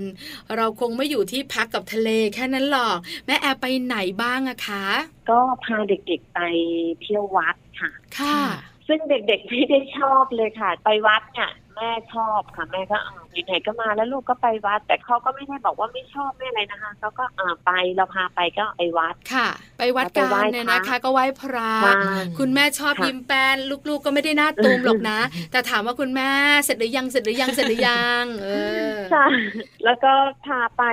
[0.58, 4.86] เราคงไม่อยู่ที่พักกับทะเลแค่นั้นหรอก แม่แอร์ไปไหนบ้างอะคะ
[5.30, 6.40] ก็พาเด็กๆไป
[7.02, 8.40] เที่ยววัดค่ะ ค่ะ
[8.88, 21.96] ซึ่งเด็กๆไม่ได้ชอบเลยค่ะ ไปวัดเนี่ย แม่ชอบค่ะแม่ก็อ่าไหนๆก็มาแล้วลูกก็ไปวัด แต่เขาก็ไม่ได้บอกว่าไม่ชอบไม่อะไรนะคะเขาก็อ่าไปเราพาไปก็ไปวัดค่ะ ไปวัดไปกัไหว้นเนี่ยพระนะคะ ก็ไหว้พระใช่
[22.40, 23.58] คุณแม่ชอบค่ะยิ้มแป้น
[23.90, 25.20] ลูกๆก็ไม่ได้หน้าตูมหรอกนะ
[25.52, 26.30] แต่ถามว่าคุณแม่
[26.64, 28.48] เสร็จหรือยังเสร็จหรือยังเสร็จหรือยังเอ
[28.94, 29.26] อใช่
[29.86, 30.14] แล้วก็
[30.46, 30.84] พาไป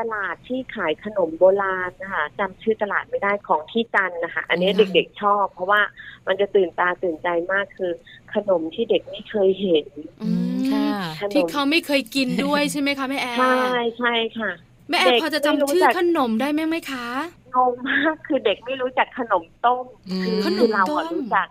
[0.00, 5.80] ตลาดที่ขายขนมโบราณนะคะจำชื่อตลาดไม่ได้ของที่จันทร์นะคะ อันนี้อืมเด็กๆชอบ เพราะว่า
[6.26, 7.92] มันจะตื่นตาตื่นใจมากคือ
[8.36, 9.86] ขนมที่เด็กไม่เคยเห็น
[10.22, 10.88] อืมค่ะ
[11.20, 14.50] ขนที่มเขาไม่เคยกินด้วยใช่ไหมคะแม่แอร์ใช่ใช่ค่ะ
[14.90, 17.06] แม่แอร์เด็กพอจะจำไม่รู้ชื่อจักขนมได้ไหมไหมคะ
[17.56, 21.46] งงมากคือเด็กไม่รู้จักขนมต้มอืมคือขนมเราต้อะมรู้จัก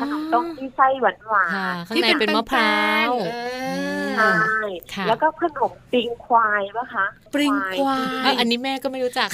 [0.00, 2.74] ขนมต้มที่ไส้หวานหวาค่ะนข้างในเป็นมะพร้า
[3.08, 3.36] วเอ
[4.04, 4.34] อใช่
[4.94, 9.28] ค่ะแล้วก็ขนมปิงควายปะคะปริงควาเออยอันนี้แม่ก็ไม่รู้จัก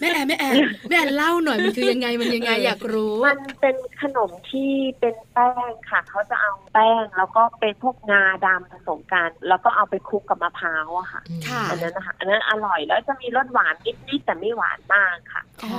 [0.00, 0.54] แม่แอร์แม่แอร์
[0.88, 13.74] แม่แอร์เล่าหน่อยมันคือยังไงมันยังไงอยากรู้ มันเป็นขนมที่เป็นแป้งค่ะเขาจะเอาแป้งแล้วก็เป็นพวกงาดำผสมกัน แล้วก็เอาไปคลุกกับมะพร้าวอะค่ะค่ะอันนั้นนะคะอันนั้นอร่อยแล้วจะมีรสหวาน
[14.08, 15.70] นิดๆแต่ไม่หวานมากค่ะอ๋อ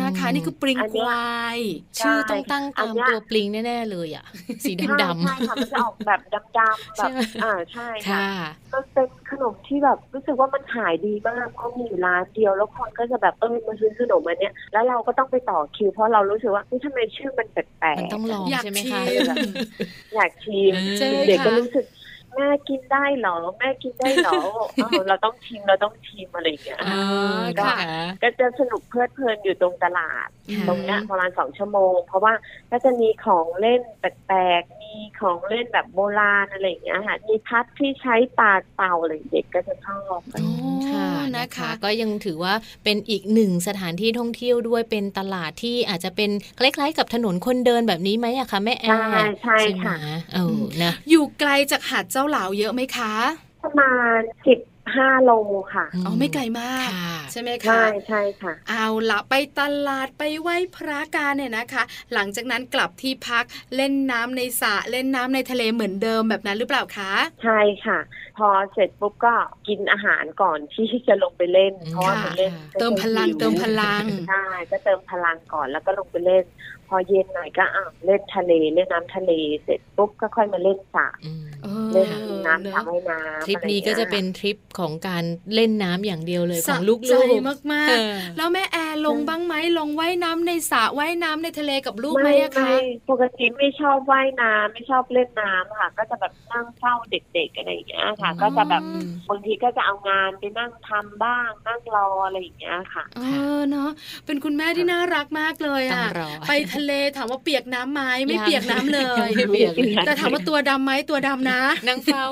[0.00, 1.58] นะคะ นี่คือปริงอันคเนี้ยวาย
[1.98, 4.24] ชื่อต้องตั้งอัตานมเนี้ยตัวปลิงแน่ ๆ เลยอะ
[4.64, 6.20] สีใช่ดำใช่ค่ะมันจะออกแบบ
[6.58, 8.28] ดำๆแบใช่บไหมอ่าใช่ๆค่ะค่ะ
[8.72, 21.84] มันเป็นขนมที่แบบรู้สึกว่ามันขายดีมากเพราะมีอยู่ร้านเดียวแล้วคนก็จะแบบเออมาซื้อขนมอันเนี้ยแล้วเราก็ต้องไปต่อคิว เพราะเรารู้สึกว่าเฮ้ยทำไมชื่อมันแปลกมันต้องลองอยากใช่ไหมชิคะมๆอยากชิมใช่ไหมเด็กก็คะรู้สึก
[22.34, 24.40] แม่กินได้เหรอ แม่กินได้เหรอ
[24.74, 26.98] เออเราต้องชิมเราต้องชิมอะไรอย่างเงี้ยอ๋
[27.40, 27.76] อก็ค่ะ
[28.22, 32.32] ก็จะสนุกเพลิดเพลินอยู่ตรงตลาดค่ะตรงเนี้ยประมาณสองชั่วโมง เพราะว่า
[32.70, 34.81] ก็จะมีของเล่นแปลกๆมี
[35.20, 49.96] ของเล่นแบบโบราณอะไรอย่างเงี้ยค่ะมีพัดที่ใช้ปากเป่าอะไรเด็กก็จะชอบกันอืมค่ะอ๋อนะนะคะคะ ก็ยังถือว่าเป็นอีกหนึ่งสถานที่ท่องเที่ยวด้วยเป็นตลาดที่อาจจะเป็นคล้ายๆ กับถนนคนเดินแบบนี้ไหมอะคะแม่แอใช่ร์ใช่ไหมค่ะ
[50.34, 53.14] เออนะอยู่ไกลจากหาดเจ้าเหลาเยอะไหมคะ
[53.62, 54.58] ประมาณสิบ
[54.96, 55.30] ห้าโล
[55.74, 61.82] ค่ะ อ๋อไม่ไกลมากค่ะใช่ไหมคะ ใช่ใช่ค่ะ เอาละไปตลาดไปไหว้พระกันเนี่ยนะคะ
[62.14, 63.44] หลังจากนั้นกลับที่พัก
[63.76, 67.98] เล่นน้ำในสระเล่นน้ำในทะเลเหมือนเดิมแบบนั้นหรือเปล่าคะ ใช่ค่ะ
[68.38, 69.34] พอเสร็จปุ๊บก็
[69.68, 85.24] กินอาหารก่อนที่จะลงไปเล่นเพราะว่ามันเล่นค่ะก็จะเติมพลังหิวเติมพลังใช่ก็เติมพลังก่อนแล้วก็ลงไปเล่นพ อเย็นหน่อยก็อะเล่นทะเลเล่นน้ำทะเลเสร็จปุ๊บก็ค่อยมาเล่นสระอืมเออเล่นเนน้ำอะสระว่ายน้ำทริปนี้อไรก็อย่างจะงี้ยเป็นทริปของการ
[85.54, 92.76] เล่นน้ำอย่างเดียวเลยขสะองลูกใจๆมากเออๆแล้วแม่แอร์ลงบ้างไหมลงว่ายน้ำในสระว่ายน้ำในทะเลกับลูกไหมไม่อะคะไม่
[93.10, 98.82] ปกติไม่ชอบว่ายน้ำไม่ชอบเล่นน้ำค่ะ ก็จะแบบนั่งเฝ้าเด็กๆอะไรอย่างเงี้ยค่ะอืมก็จะแบบ
[99.28, 103.20] บางทีก็จะเอางานไปนั่งทำบ้างนั่งรออะไรอย่างเงี้ยค่ะเอ
[103.58, 103.90] อเนาะ
[104.26, 112.26] เป็นคุณแม่ที่น่ารักมากเลยต้องอะรอไปทะเลถามว่าเปียกน้ำไหมไม่ยังเปียกน้ำเลยยังไม่เปียกเลยแต่ถามว่าตัวดำไหมตัวดำนะนั่งเฝ้า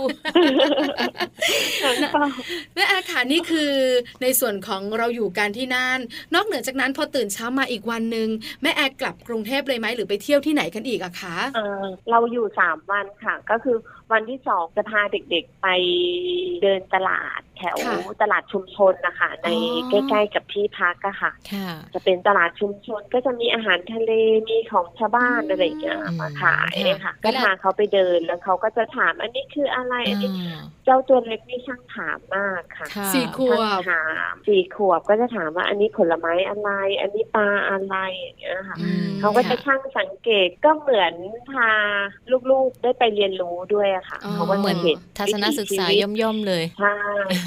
[2.75, 3.73] แม่แอร์ค่ะนี่คือ
[4.23, 5.99] ในส่วนของเราอยู่กันที่นั่น
[6.35, 8.29] นอกเหนือจากนั้นพอตื่นเช้ามาอีกวันหนึ่ง
[8.63, 13.77] แม่แอร์กลับกรุงเทพเลยไหมหรือไปเที่ยวที่ไหนกันอีกอะคะเออเราอยู่สามวันค่ะ ก็คือ
[14.13, 15.67] วันที่สองจะพาเด็กๆไป
[16.63, 24.13] เดินตลาด แถวค่ะตลาดชุมชนนะคะในอ๋อใกล้ๆกับที่พักอะค่ะค่ะ จะเป็นตลาดชุมชนก็จะมีอาหารทะเล
[24.49, 41.15] มีของชาวบ้านอะไรอย่างเงี้ยอืมมาขายค่ะค่ะเวก็ลาพาเขาไปเดินแล้วเขาก็จะถามอันนี้คืออะไรอันนี้อ่าเจ้าตัวเล็กนี่ช่างถามมากค่ะค่ะสี่ขวช่างบถามสี่ขวบก็จะถามว่าอันนี้ผลไม้อะไร อันนี้ปลาอะไรอย่างเงี้ยค่ะอืมเขาก็จะค่ะช่างสังเกตก็เหมือน
[41.51, 41.71] พา
[42.51, 46.97] ลูกๆได้ไปเรียนรู้ด้วยอะค่ะอ๋อเขาก็เหมือนเห็นทัศนศึกษาวิถีชีวิตย่อมๆเลยใช่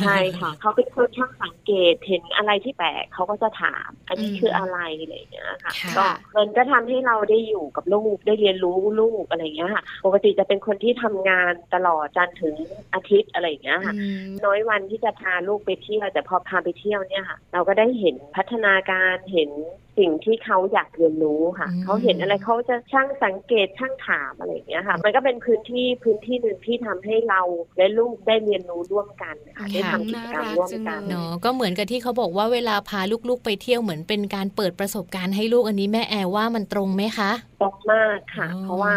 [0.06, 6.06] ใช่ค่ะเขาเป็นคนช่างสังเกตเห็นอะไรที่แปลกเขาก็จะถาม อันนี้อืมคืออะไรอะไรอย่างเงี้ยค่ะค่ะก็
[6.38, 12.56] มันก็ทำให้เราได้อยู่กับลูกได้เรียนรู้ลูกอะไรอย่างเงี้ยค่ะปกติจะเป็นคนที่ทำงานตลอดจันทร์ถึง
[12.94, 19.50] อาทิตย์อะไรอย่างเงี้ยค่ะอืมน้อยวันที่จะพาลูกไปเที่ยวแต่พอพาไปเที่ยวเนี่ยค่ะ เราก็ได้เห็นพัฒนาการเห็น
[19.98, 27.42] สิ่งที่เขาอยากเรียนรู้ค่ะอืมเขาเห็นอะไรเขาจะช่างสังเกตช่างถามอะไรอย่างเงี้ยค่ะ มันก็เป็นพื้นที่พื้นที่หนึ่งที่ทำให้เรา
[27.78, 37.32] และลูกได้เรียนรู้ร่วมกันค่ะได้ทำกิจกรรมร่วมกันเนาะก็เหมือนกับที่เขาบอกว่าเวลาพาลูกๆไปเที่ยวเหมือนเป็นการเปิดประสบการณ์ให้ลูกอันนี้แม่แอร์ว่ามันตรงไหมคะ
[37.62, 38.96] ตรงมากค่ะอ๋อเพราะว่า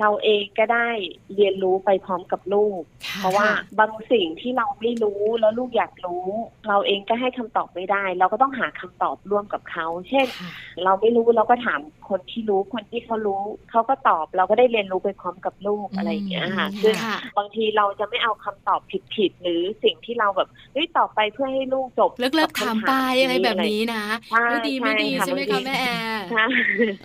[0.00, 0.88] เราเองก็ได้
[1.34, 6.26] เรียนรู้ไปพร้อมกับลูกค่เพราะว่าบางสิ่งที่เราไม่รู้แล้วลูกอยากรู้
[6.68, 10.50] เราเองก็ให้คำตอบไม่ได้ เราก็ต้องหาคำตอบร่วมกับเขา เช่นค่ะ
[10.84, 18.80] เราไม่รู้เราก็ถามคนที่รู้คนที่เขารู้เขาก็ตอบเราก็ได้เรียนรู้ไปพร้อมกับลูกอืมอะไรอย่างเงี้ยค่ะค่ะซึ่งค่ะบางทีเราจะไม่เอาคำตอบ
[19.14, 26.44] ผิดๆหรือสิ่งที่เราแบบเฮ้ยตอบไปเพื่อให้ลูกจบ เลิกเลิกบถามคำไปอะไรแบบนี้นะใช่ไม่ดีไม่ดีใช่ใช่ไหมค่ะคะแม่แอร์ใช่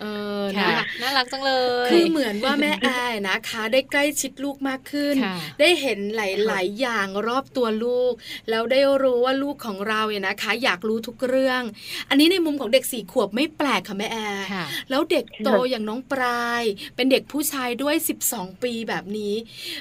[0.00, 0.06] เอ
[0.40, 1.52] อค่ะนะคะน่ารักจังเล
[1.86, 6.20] ย คือเหมือนว่าแม่แอร์นะคะ ได้ใกล้ชิดลูกมากขึ้นค่ะได้เห็นห
[6.52, 8.12] ลาย ๆ อย่างรอบตัวลูก
[8.50, 11.62] แล้วได้รู้ว่าลูกของเราเนี่ยนะคะ อยากรู้ทุกเรื่อง
[12.08, 16.62] อันนี้ในมุมของเด็กสี่ขวบไม่แปลกค่ะแม่แอร์ค่ะแล้วเด็กโตอย่างน้องปลาย
[16.96, 17.96] เป็นเด็กผู้ชายด้วย
[18.28, 19.34] 12 ปีแบบนี้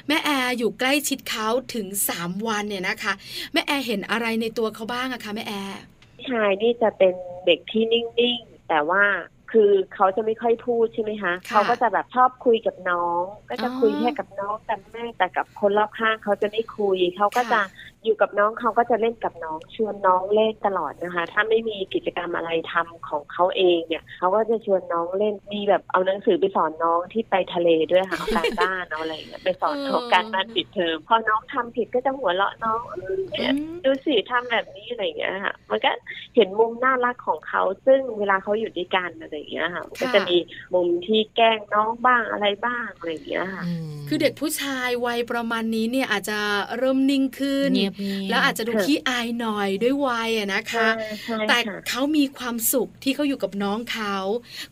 [0.08, 3.14] แม่แอร์อยู่ใกล้ชิดเขาถึง 3 วันเนี่ยนะคะ
[3.54, 5.80] แม่แอร์เห็นอะไรในตัวเขาบ้างอะคะแม่แอร์
[6.16, 7.14] ผู้ชายนี่จะเป็น
[7.46, 9.04] เด็กที่นิ่งๆ แต่ว่า
[9.52, 17.62] คือเขาจะไม่ค่อยพูดใช่ไหมคะค่ะเขาก็จะแบบชอบคุยกับน้อง ก็จะอ๋อคุยแค่กับน้องแต่แม่แต่กับคนรอบข้างเขาจะไม่คุยเขาก็จะค่ะ
[18.06, 35.92] อยู่กับน้องเขาก็จะเล่นกับน้องชวนน้องเล่นตลอดนะคะ ถ้าไม่มีกิจกรรมอะไรทำของเขาเองเนี่ยเขาก็จะชวนน้องเล่นมีแบบเอาหนังสือไปสอนน้องที่ไปทะเลด้วยค่ะเอาการบ้านเอาอะไรอย่างเงี้ยไปสอนน้องการบ้านปิดเทอมพอน้องทำผิดก็จะหัวเราะน้องเออเนี่ยอืมดูสิทำแบบนี้อะไรอย่างเงี้ยค่ะมันก็
[36.36, 40.38] เห็นมุมน่ารักของเขาซึ่งเวลาเขาอยู่ด้วยกันอะไรอย่างเงี้ยค่ะมันก็จะมี
[40.74, 46.40] มุมที่แกล้งน้องบ้างอะไรบ้างอะไรอย่างเงี้ยค่ะมคือเด็กผู้ชายวัยประมาณนี้เนี่ยอาจจะ
[46.78, 54.16] เริ่มนิ่งขึ้นเงียบๆแล้วอาจจะดูค่ะขี้อายหน่อยด้วยวัยอะนะคะใช่ใช่แต่ค่ะเขามีความสุขที่เขาอยู่กับน้องเขา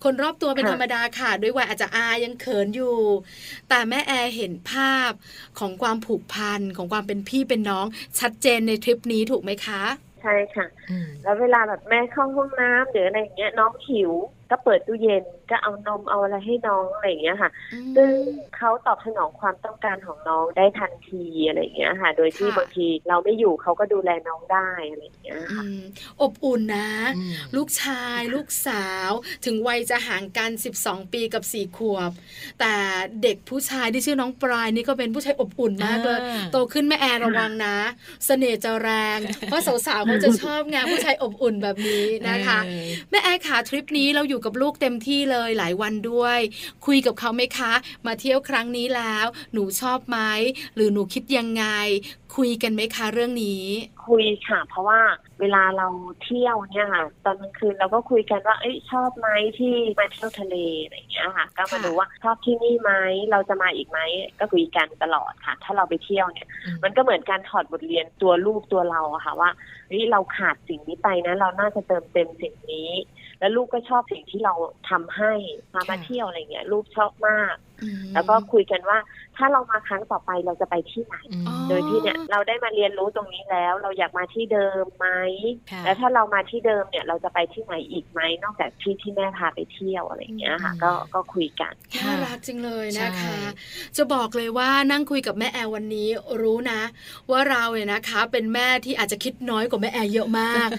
[0.04, 2.98] คนรอบตัวเป็นค่ะธรรมดาค่ะ ด้วยวัยอาจจะอายยังเขินอยู่
[3.70, 5.12] แต่แม่แอร์เห็นภาพ
[5.60, 7.86] ของความผูกพันของความเป็นพี่เป็นน้อง
[8.20, 9.84] ชัดเจนในทริปนี้ถูกไหมคะ
[10.22, 14.12] ใช่ค่ะอืมแล้วเวลาแบบแม่เข้าห้องน้ำหรืออะไรอย่างเงี้ยน้องหิว
[14.52, 17.50] ก็เปิดตู้เย็นก็เอานมเอาอะไรให้น้องอะไรอย่างเงี้ยค่ะ
[17.96, 18.12] ซึ่ง
[18.58, 25.82] เขาตอบสนองความต้องการของน้องได้ทันทีอะไรอย่างเงี้ยค่ะ โดยที่ค่ะบางทีเราไม่อยู่เขาก็ดูแลน้องได้อะไรอย่างเงี้ยอืค่ะม
[26.22, 29.10] อบอุ่นนะอืมลูกชายลูกสาว
[29.46, 32.12] ถึงวัยจะห่างกัน 12 ปีกับ4ขวบ
[32.60, 32.74] แต่
[33.24, 37.76] เด็กผู้ชายที่ชื่อน้องปลายนี่ก็เป็นผู้ชายอบอุ่นมากเลยอ่าโตขึ้นแม่แอร์ระวังนะ
[38.26, 46.40] เสน่ห์จะแรง เพราะสาวๆเขาจะชอบไงผู้ชายอบอุ่นแบบนี้นะคะเออแม่แอร์ขาทริปนี้เราอยู่กับลูกเต็มที่เลยหลายวันด้วย
[46.86, 47.74] คุยกับเขาไหมคะ
[48.06, 50.20] มาเที่ยวครั้งนี้แล้ว หนูชอบไหม
[50.76, 51.66] หรือหนูคิดยังไง
[52.38, 53.64] คุยกันไหมคะเรื่องนี้
[54.08, 55.00] คุยค่ะ เพราะว่า
[55.40, 55.88] เวลาเรา
[56.24, 59.28] เที่ยวเนี่ยค่ะตอนกลางคืนเราก็คุยกันว่าเอ้ยชอบไหม
[59.60, 62.92] ที่มาเที่ยวทะเลอะไรอย่างเงี้ยค่ะ ก็มาค่ะดูว่าชอบที่นี่ไหม
[63.32, 64.00] เราจะมาอีกไหม
[64.40, 69.50] ก็คุยกันตลอดค่ะ ถ้าเราไปเที่ยวเนี่ยอืมมันก็เหมือนการถอดบทเรียนตัวลูกตัวเราอะค่ะว่า
[69.88, 72.90] เฮ้ยเราขาดสิ่งนี้ไปนะ เราน่าจะเติมเต็มสิ่งนี้
[73.40, 74.54] แล้วลูกก็ชอบสิ่งที่เรา
[74.90, 75.32] ทำให้
[75.72, 78.98] พามาค่ะเที่ยวอะไรเงี้ยลูกชอบมากอืมแล้วก็คุยกันว่า
[79.38, 85.08] ถ้าเรามาครั้งต่อไปเราจะไปที่ไหนอืมอ๋อโดยที่เนี่ยเราได้มาเรียนรู้ตรงนี้แล้ว เราอยากมาที่เดิมไหม
[85.72, 93.38] ค่ะแล้วถ้าเรามาที่เดิมเนี่ยเราจะไปที่ไหนอีกไหมนอกจากที่ที่แม่พาไปเที่ยวอะไรอย่างเงี้ยค่ะอืมก็ก็คุยกันน่ารักจริงเลยนะคะใช่
[93.98, 96.10] จะบอกเลยว่านั่งคุยกับแม่แอร์วันนี้
[96.42, 96.82] รู้นะ
[97.32, 100.70] ว่าเราเนี่ยนะคะ เป็นแม่ที่อาจจะคิดน้อยกว่าแม่แอร์เยอะมาก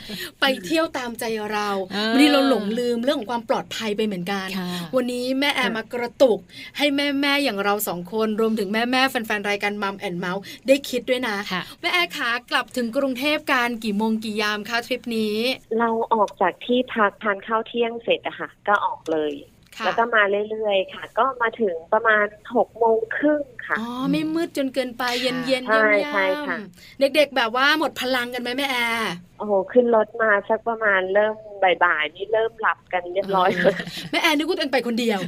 [0.40, 6.38] ไปเที่ยวตามใจเราเออวันนี้เราหลงลืมเรื่องของความปลอดภัยไปเหมือนกันค่ะวันนี้แม่แอร์มากระตุก
[6.76, 15.36] ให้แม่แม่ๆอย่างเราสองคนรวมถึงแม่แม่ๆแฟนๆรายการ Mom and Mouth ได้คิดด้วยนะค่ะแม่แอร์ขากลับถึงกรุงเทพการกี่โมงกี่ยามคะทริปนี้
[15.78, 19.32] เราออกจากที่พักทานข้าวเที่ยงเสร็จอะค่ะก็ออกเลย
[19.76, 22.24] ค่ะแล้วก็มาเรื่อยๆ ค่ะ ก็มาถึงประมาณ
[22.56, 26.56] หกโมงครึ่งค่ะ อ๋อ ไม่มืดจนเกินไปเย็นเย็นใช่เย็นใช่ค่ะ
[27.00, 31.34] เด็กๆแบบว่าหมดพลังกันไหมแม่แอร์โอ้โห ขึ้นรถมาสักประมาณเริ่ม
[31.64, 33.74] บ่ายๆนี่เริ่มหลับกันเรียบร้อยเลย
[34.10, 35.20] แม่แอร์นึกว่าตัวเองไปคนเดียว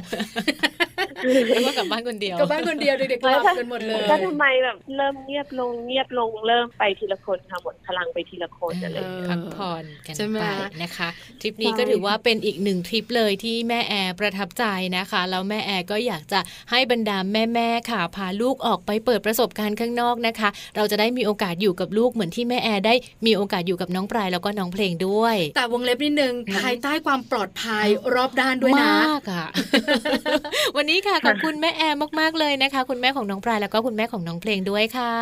[1.23, 1.25] ห
[1.55, 10.45] รือว่ากลับบ้านคนเดียวกลับบ้านคนเดียวเด็กๆหลับกันหมดเลยก็ทำไมแบบเริ่มเงียบลงเงียบลงเริ่มไปทีละคนค่ะหมดพลังไปทีละคนอะไรอย่างเงี้ยพักผ่อนกันใช่ไหมไป
[10.81, 11.09] นะคะ
[11.41, 14.65] ทริปนี้ใช่ก็ถือว่าเป็นอีกหนึ่งทริปเลยที่แม่แอร์ประทับใจ
[14.97, 16.39] นะคะแล้วแม่แอร์ก็อยากจะ
[16.71, 22.93] ให้บรรดาแม่ๆค่ะพาลูกออกไปเปิดประสบการณ์ข้างนอกนะคะ เราจะได้มีโอกาสอยู่กับลูกเหมือนที่แม่แอร์ได้
[23.25, 29.45] มีโอกาสอยู่กับน้องปลายแล้วก็น้องเพลงด้วย แต่วงเล็บนิดนึงภายใต้ความปลอดภัยรอบด้านด้วยนะมากอะ
[30.77, 35.13] วันนี้ค่ะขอบคุณแม่แอร์มากๆเลยนะคะ คุณแม่ของน้องปลายแล้วก็คุณแม่ของน้องเพลงด้วยค่ะ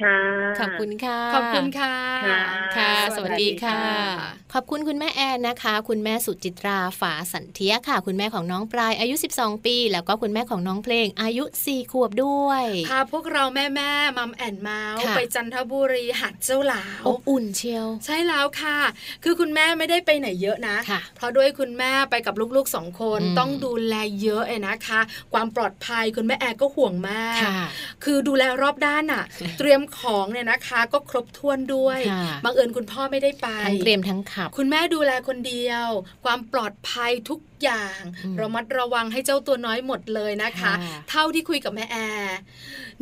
[0.00, 0.20] ค่ะ
[0.58, 1.94] ขอบคุณค่ะ ขอบคุณค่ะ
[2.26, 2.40] ค่ะ
[2.76, 18.78] ค่ะสวัสดีค่ะสวัสดีค่ะ ขอบคุณคุณแม่แอร์นะคะ คุณแม่สุจิตราฝาสันเทียค่ะ คุณแม่ของน้องปลายอายุ 12 ปี แล้วก็คุณแม่ของน้องเพลงอายุ 4 ขวบด้วย พาพวกเราแม่แม่มัมแอนเมาส์ค่ะไปจันทบุรีหัดเจ้าหลาวอบอุ่นเชียว ใช่แล้วค่ะ
[19.24, 25.00] คือคุณแม่ไม่ได้ไปไหนเยอะนะค่ะเพราะด้วยคุณแม่ไปกับลูกๆสองคนอืมต้องดูแลเยอะเองนะคะ
[25.32, 27.58] ความปลอดภัยคุณแม่แอร์ก็ห่วงมากค่ะ
[28.04, 29.24] คือดูแลรอบด้านอะ
[29.58, 35.86] เตรียมของเนี่ยนะคะ ก็ครบถ้วนด้วยค่ะบังเอิญคุณพ่อไม่ได้ไปทั้งเตรียมทั้งขับ คุณแม่ดูแลคนเดียว
[36.24, 40.74] ความปลอดภัยทุก อย่างอืมระมัดระวังให้เจ้าตัวน้อยหมดเลยนะคะค่ะ
[41.10, 42.38] เท่าที่คุยกับแม่แอร์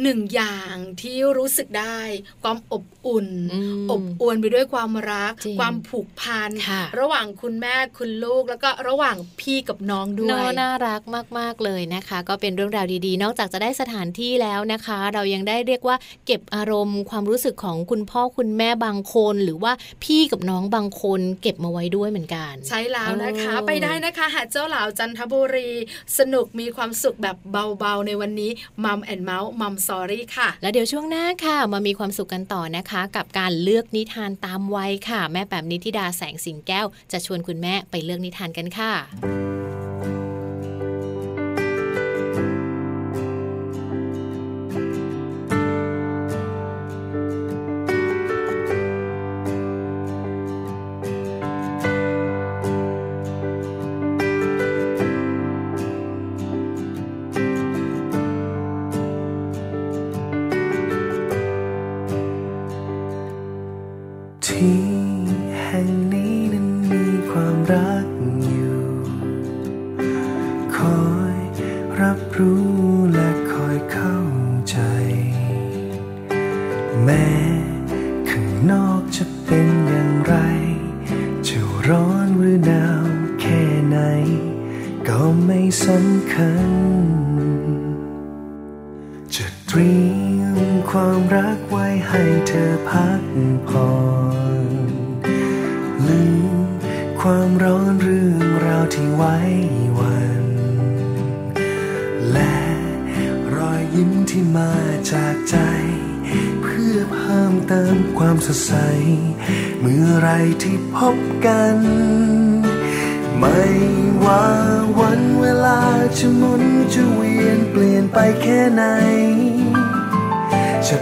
[0.03, 1.99] หนึ่งอย่างที่รู้สึกได้
[2.43, 11.01] ความอบอุ่นอืมอบอวลไปด้วยความรักจริงความผูกพันค่ะระหว่างคุณแม่คุณลูก แล้วก็ระหว่างพี่กับน้องด้วน่ายน่ารัก
[11.39, 15.97] มาก ๆ เลยนะคะ ก็เป็นเรื่องราวดีๆ นอกจากจะได้สถานที่แล้วนะคะ เรายังได้เรียกว่า
[16.27, 19.73] เก็บอารมณ์ ความรู้สึกของคุณพ่อคุณแม่บางคน หรือว่า
[20.05, 25.71] พี่กับน้องบางคน เก็บมาไว้ด้วยเหมือนกัน ใช่แล้วนะคะเออไปได้นะคะหาดเจ้าหลาวจันทบุรี
[26.19, 28.51] สนุกมีความสุขแบบเบาๆ ในวันนี้
[28.85, 39.46] Mom and Mouth Mom Story ค่ะ แล้วเดี๋ยวช่วงหน้าค่ะมามีความสุขกันต่อนะคะ กับการเลือกนิทานตามวัยค่ะ แม่แปมนิธิดาแสงสิงแก้ว จะชวนคุณแม่ไปเลือกนิทานกันค่ะ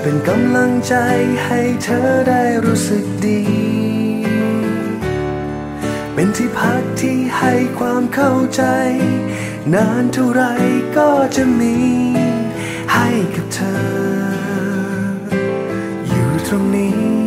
[0.07, 0.94] เป็นกำลังใจ
[1.44, 3.40] ให้เธอได้รู้สึกดี
[6.14, 8.62] เป็นที่พักที่ให้ความเข้าใจ
[9.74, 10.42] นานเท่าไร
[10.96, 11.76] ก็จะมี
[12.94, 13.84] ให้กับเธอ
[16.09, 17.23] อยู่ตรงนี้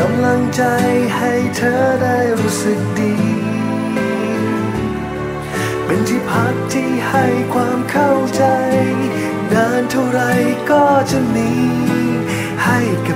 [0.00, 0.62] กำลังใจ
[1.16, 3.14] ให้เธอได้รู้สึกดี
[5.84, 8.44] เป็นที่พักที่ให้ความเข้าใจ
[9.52, 10.20] นานเท่าไร
[10.70, 11.50] ก็จะมี
[12.64, 13.14] ให้กั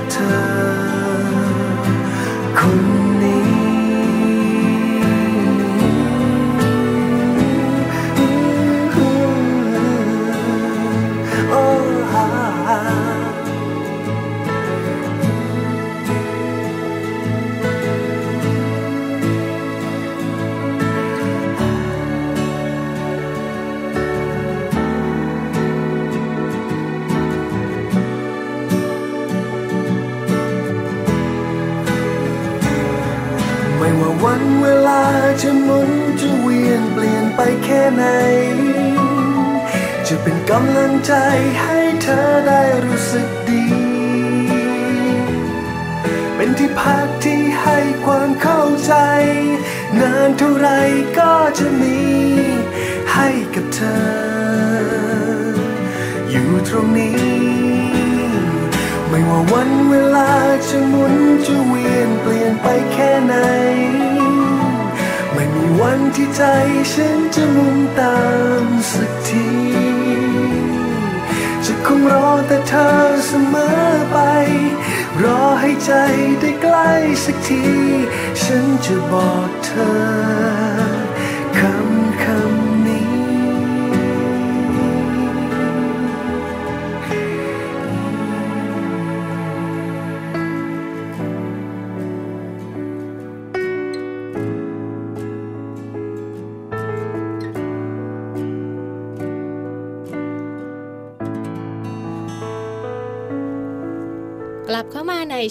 [41.07, 41.13] ใจ
[41.61, 43.65] ให้เธอได้รู้สึกดี
[46.35, 48.93] เป็นที่พักที่ให้ความเข้าใจ
[49.99, 50.67] นานเท่าไร
[51.17, 51.99] ก็จะมี
[53.13, 54.71] ให้กับเธอ
[56.29, 57.19] อยู่ตรงนี้
[59.07, 60.31] ไม่ว่าวันเวลา
[60.67, 63.35] จะหมุนจะเวียนเปลี่ยนไปแค่ไหน
[65.33, 66.43] ไม่มีวันที่ใจ
[66.91, 68.19] ฉันจะมุนตา
[68.63, 69.90] มสักที
[71.87, 72.89] คงรอแต่เธอ
[73.27, 73.71] เสมอ
[74.11, 74.17] ไป
[75.23, 75.91] รอให้ใจ
[76.39, 76.91] ได้ใกล้
[77.23, 77.63] สักที
[78.41, 81.00] ฉันจะบอกเธอ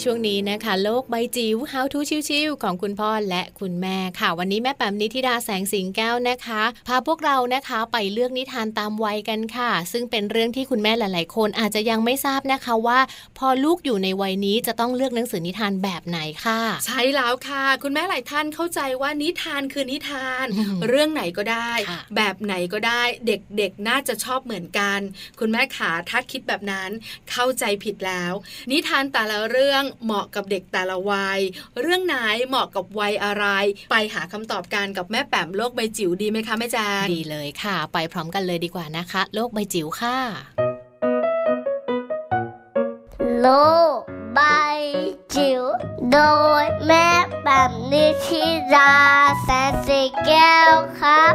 [0.05, 13.01] ช่วงนี้นะคะ โลกใบจิ๋ว How to ชิวๆของคุณพ่อและคุณแม่ค่ะ วันนี้แม่แปมนิธิดาแสงสิงแก้วนะคะ พาพวกเรานะคะไปเลือกนิทานตามวัยกันค่ะ ซึ่งเป็นเรื่องที่คุณแม่หลาย ๆ คนอาจจะยังไม่ทราบนะคะว่า
[13.38, 24.99] พอลูกอยู่ในวัยนี้จะต้องเลือกหนังสือนิทานแบบไหนค่ะ ใช่แล้วค่ะ คุณแม่หลายท่านเข้าใจว่านิทานคือนิทานอืมเรื่องไหนก็ได้ค่ะแบบไหนก็ได้เด็กๆน่าจะชอบเหมือนกัน
[25.41, 26.91] คุณแม่ขาถ้าคิดแบบนั้น
[27.30, 28.32] เข้าใจผิดแล้ว
[28.70, 31.40] นิทานแต่ละเรื่องเหมาะกับเด็กแต่ละวัย
[31.80, 32.16] เรื่องไหน
[32.48, 33.46] เหมาะกับวัยอะไร
[33.90, 40.18] ไปหาคำตอบกันกับแม่แป๋มโลกใบจิ๋วดีไหมคะแม่แจงดีเลยค่ะ ไปพร้อมกันเลยดีกว่านะคะ โลกใบจิ๋วค่ะ
[43.40, 43.48] โล
[43.96, 43.98] ก
[44.34, 44.40] ใบ
[45.34, 45.62] จิ๋ว
[46.12, 46.18] โด
[46.62, 47.08] ยแม่
[47.44, 48.94] แบบนิชิรา
[49.42, 51.34] แสนสีแก้วครับ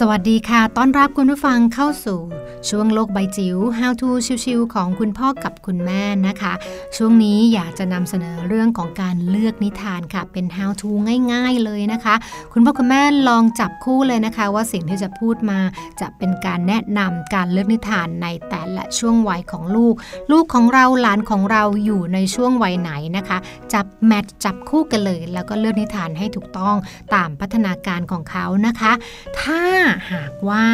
[0.00, 2.20] สวัสดีค่ะ ต้อนรับคุณผู้ฟังเข้าสู่
[2.68, 4.08] ช่วงโลกใบจิ๋ว How to
[4.44, 6.52] ชิวๆของคุณพ่อกับคุณแม่นะคะ
[6.96, 10.88] ช่วงนี้อยากจะนำเสนอเรื่องของการเลือกนิทานค่ะ เป็น How to
[11.32, 12.14] ง่าย ๆ เลยนะคะ
[12.52, 15.58] คุณพ่อคุณแม่ลองจับคู่เลยนะคะ ว่าสิ่งที่จะพูดมา
[16.00, 19.94] จะเป็นการแนะนำการเลือกนิทานในแต่ละช่วงวัยของลูก
[20.32, 23.38] ลูกของเราหลานของเราอยู่ในช่วงวัยไหนนะคะ
[23.72, 26.76] จับแมทจับคู่กันเลย แล้วก็เลือกนิทานให้ถูกต้อง
[27.14, 28.92] ตามพัฒนาการของเขานะคะ
[29.42, 29.62] ถ้า
[30.12, 30.64] หากว่า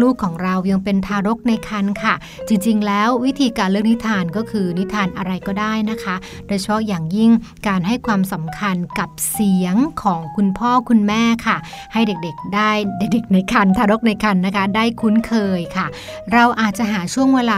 [0.00, 2.14] ลูกของเรายังเป็นทารกในครรภ์ค่ะ
[2.48, 6.14] จริงๆ แล้ววิธีการเลือกนิทานก็คือนิทานอะไรก็ได้นะคะ
[6.46, 7.30] โดยเฉพาะอย่างยิ่ง
[7.68, 11.56] การให้ความสำคัญกับเสียงของคุณพ่อคุณแม่ค่ะ
[11.92, 15.86] ให้เด็กๆได้เด็กๆในครรภ์ทารกในครรภ์นะคะ ได้คุ้นเคยค่ะ
[16.32, 17.56] เราอาจจะหาช่วงเวลา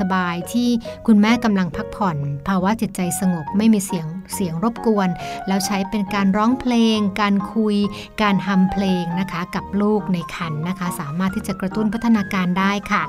[0.00, 0.68] สบายๆที่
[1.06, 2.16] คุณแม่กำลังพักผ่อน
[2.48, 5.08] ภาวะจิตใจสงบไม่มีเสียงเสียงรบกวน
[5.46, 7.76] แล้วใช้เป็นการร้องเพลง การคุย
[8.22, 13.02] การทำเพลงนะคะ กับลูกในครรภ์นะคะ สามารถที่จะกระตุ้นพัฒนาการได้ค่ะ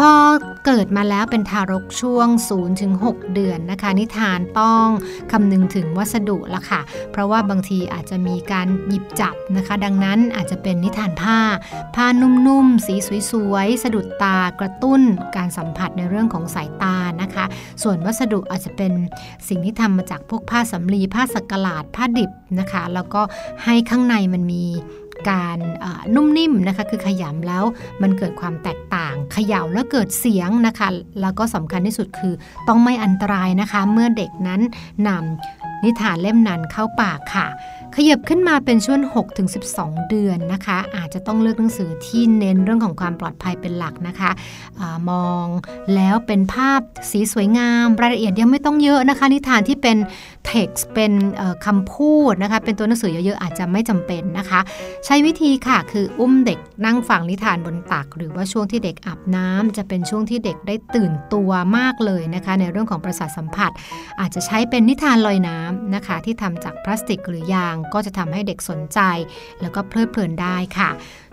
[0.00, 0.12] พอ
[0.66, 4.86] เกิดมาแล้วเป็นทารกช่วง 0 ถึง 6 เดือนนะคะ นิทานต้อง
[5.32, 6.80] คำนึงถึงวัสดุละค่ะ
[7.12, 11.38] เพราะว่าบางทีอาจจะมีการหยิบจับนะคะ ดังนั้นอาจจะเป็นนิทานผ้า
[11.94, 12.94] ผ้านุ่มๆ สี
[13.30, 15.00] สวยๆ สะดุดตากระตุ้น
[15.36, 17.44] การสัมผัสในเรื่องของสายตานะคะ
[17.82, 18.92] ส่วนวัสดุอาจจะเป็น
[19.48, 22.30] สิ่งที่ทำมาจากพวกผ้าสำลีผ้าสักหลาดผ้าดิบ
[22.60, 23.22] นะคะ แล้วก็
[23.64, 24.64] ให้ข้างในมันมี
[25.30, 25.56] การ
[26.14, 27.64] นุ่มนิ่มนะคะคือขยำแล้ว
[28.02, 30.88] มันเกิดความแตกต่างเขย่าแล้วเกิดเสียงนะคะ
[31.20, 32.34] แล้วก็สำคัญที่สุดคือ
[32.68, 34.60] ต้องไม่อันตรายนะคะ เมื่อเด็กนั้น
[35.08, 37.46] นำนิทานเล่มนั้นเข้าปากค่ะ
[37.94, 39.00] ขยับขึ้นมาเป็นช่วง
[39.56, 44.30] 6-12 เดือนนะคะ อาจจะต้องเลือกหนังสือที่เน้นเรื่องของความปลอดภัยเป็นหลักนะคะ
[44.80, 45.46] อมอง
[45.94, 46.80] แล้วเป็นภาพ
[47.10, 49.96] สีสวยงาม รายละเอียดยังไม่ต้องเยอะนะคะ นิทานที่เป็น
[50.50, 51.12] text เป็น
[51.66, 54.60] คำพูดนะคะ เป็นตัวหนังสือเยอะๆอาจจะไม่จำเป็นนะคะ
[55.04, 63.70] ใช้วิธีค่ะคืออุ้มเด็กนั่งฟังนิทานบนตัก หรือว่าช่วงที่เด็กอาบน้ำจะเป็นช่วงที่เด็กได้ตื่นตัวมากเลยนะคะ ในเรื่องของประสาทสัมผัส
[64.20, 69.00] อาจจะใช้เป็นนิทานลอยน้ำนะคะ ที่ทำจากพลาสติกหรือยางก็จะทำให้เด็กสนใจ
[69.60, 70.90] แล้วก็เพลิดเพลินได้ค่ะ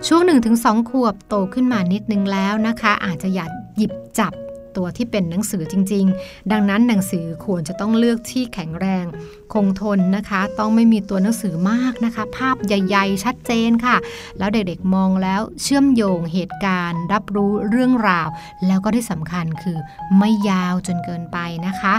[0.07, 0.21] ช่วง
[0.55, 4.33] 1-2 ขวบโตขึ้นมานิดนึงแล้วนะคะ อาจจะอยากหยิบจับ
[4.77, 9.05] ตัวที่เป็นหนังสือจริง ๆ ดังนั้นหนังสือควรจะต้องเลือกที่แข็งแรง
[9.53, 13.97] คงทนนะคะ ต้องไม่มีตัวหนังสือมากนะคะ ภาพใหญ่ๆ ชัดเจนค่ะ
[14.37, 18.27] แล้วเด็กๆมองแล้วเชื่อมโยงเหตุการณ์ รับรู้เรื่องราว
[18.67, 19.77] แล้วก็ที่สำคัญคือ
[20.17, 21.93] ไม่ยาวจนเกินไปนะคะ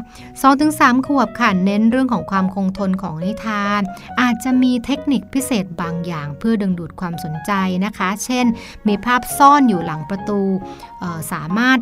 [0.50, 3.80] 2-3ขวบค่ะเน้นเรื่องของความคงทนของนิทาน
[4.20, 7.52] อาจจะมีเทคนิคพิเศษบางอย่างเพื่อดึงดูดความสนใจ
[7.84, 8.46] นะคะ เช่น
[8.88, 10.40] มีภาพซ่อนอยู่หลังประตู
[11.32, 11.78] สามารถ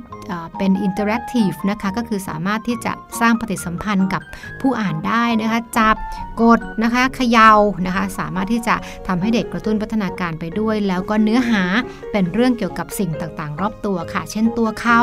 [0.58, 4.22] เป็น interactive นะคะก็คือสามารถที่จะสร้างปฏิสัมพันธ์กับ
[4.60, 5.96] ผู้อ่านได้นะคะจับ
[6.40, 7.52] กดนะคะเขย่า
[7.86, 8.74] นะคะ สามารถที่จะ
[9.06, 11.62] ทำให้เด็กกระตุ้นพัฒนาการไปด้วย แล้วก็เนื้อหา
[12.12, 15.00] เป็นเรื่องเกี่ยวกับสิ่งต่างๆ รอบตัวค่ะ เช่นตัวเขา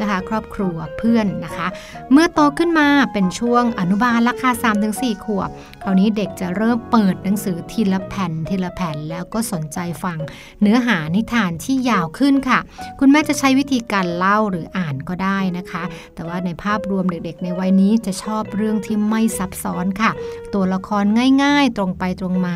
[0.00, 1.66] นะคะ ครอบครัวเพื่อนนะคะ
[2.12, 4.50] เมื่อโตขึ้นมาเป็นช่วงอนุบาลราคา
[4.88, 5.50] 3-4 ขวบ
[5.82, 10.18] คราวนี้เด็กจะเริ่มเปิดหนังสือทีละแผ่นทีละแผ่นแล้วก็สนใจฟัง
[10.62, 12.58] เนื้อหานิทานที่ยาวขึ้นค่ะ
[13.00, 15.82] คุณแม่จะใช้วิธีการเล่าหรืออ่านก็ได้นะคะ
[16.14, 20.10] แต่ว่าในภาพรวมเด็กๆ ในวัยนี้จะชอบเรื่องที่ไม่ซับซ้อนค่ะ
[20.54, 21.04] ตัวละคร
[21.42, 22.54] ง่าย ๆ ตรงไปตรงมา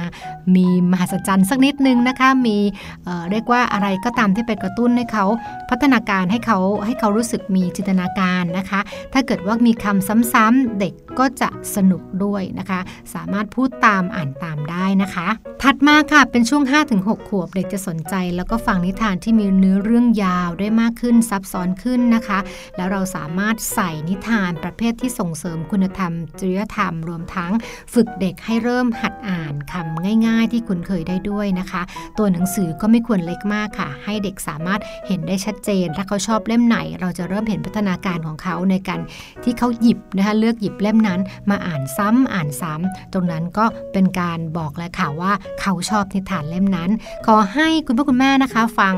[0.56, 2.56] มีมหัศจรรย์สักนิดนึงนะคะ มี
[3.04, 5.24] เเรียกว่าอะไรก็ตามที่ไปกระตุ้นให้เขา
[5.70, 8.80] พัฒนาการให้เขาให้เขารู้สึกมีจินตนาการนะคะ
[9.12, 12.80] ถ้าเกิดว่ามีคำซ้ำๆเด็ก ก็จะสนุกด้วยนะคะ
[13.14, 15.28] สามารถพูดตามอ่านตามได้นะคะ
[15.62, 16.62] ถัดมาค่ะเป็นช่วง
[16.96, 22.38] 5-6 ขวบเด็กจะสนใจ แล้วก็ฟังนิทานที่มีเนื้อเรื่องยาวได้มากขึ้นซับซ้อนขึ้นนะคะ
[22.76, 27.52] แล้วเราสามารถใส่นิทานประเภทที่ส่งเสริมคุณธรรม จริยธรรม รวมทั้ง
[27.94, 31.82] ฝึกเด็กให้เริ่มหัดอ่านคำง่าย ๆ ที่คุ้นเคยได้ด้วยนะคะ
[32.18, 39.00] ตัวหนังสือก็ไม่ควรเล็กมากค่ะ ให้เด็กสามารถเห็นได้ชัดเจน ถ้าเขาชอบเล่มไหน เราจะเริ่มเห็นพัฒนาการของเขาในการ
[39.44, 41.18] ที่เขาหยิบนะคะเลือกหยิบเล่มนั้น
[41.50, 46.90] มาอ่านซ้ำอ่านซ้ำตรงนั้นก็เป็นการบอกแล้วค่ะว่าเขาชอบนิทานเล่มนั้น
[47.26, 48.94] ขอให้คุณพ่อคุณแม่นะคะ ฟัง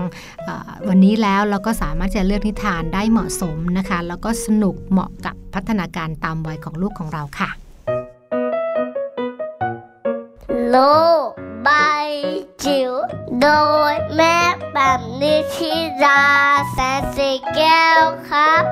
[0.88, 7.50] วันนี้แล้วเราก็สามารถจะเลือกนิทานได้เหมาะสมนะคะ แล้วก็สนุกเหมาะกับพัฒนาการตามวัยของลูกของเราค่ะ
[10.68, 10.76] โล
[11.66, 12.08] บาย
[12.64, 12.92] จิ๋ว
[13.40, 13.48] โด
[13.92, 14.36] ยแม่
[14.72, 15.72] แบบนิชิ
[16.04, 16.22] รา
[16.72, 18.64] แสนสีแก้วครับ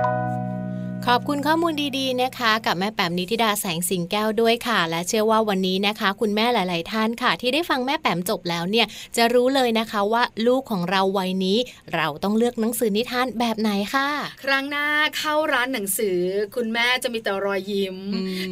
[1.09, 8.87] ขอบคุณข้อมูลดีๆนะคะ กับแม่แปมนิติดาแสงสิงแก้วด้วยค่ะ และเชื่อว่าวันนี้นะคะ คุณแม่หลาย ๆ ท่านค่ะ ที่ได้ฟังแม่แปมจบแล้วเนี่ย
[9.17, 11.59] จะรู้เลยนะคะว่าลูกของเราวัยนี้
[11.95, 14.09] เราต้องเลือกหนังสือนิทานแบบไหนค่ะ
[14.45, 14.87] ครั้งหน้า
[15.19, 16.19] เข้าร้านหนังสือ
[16.57, 17.97] คุณแม่จะมีแต่รอยยิ้ม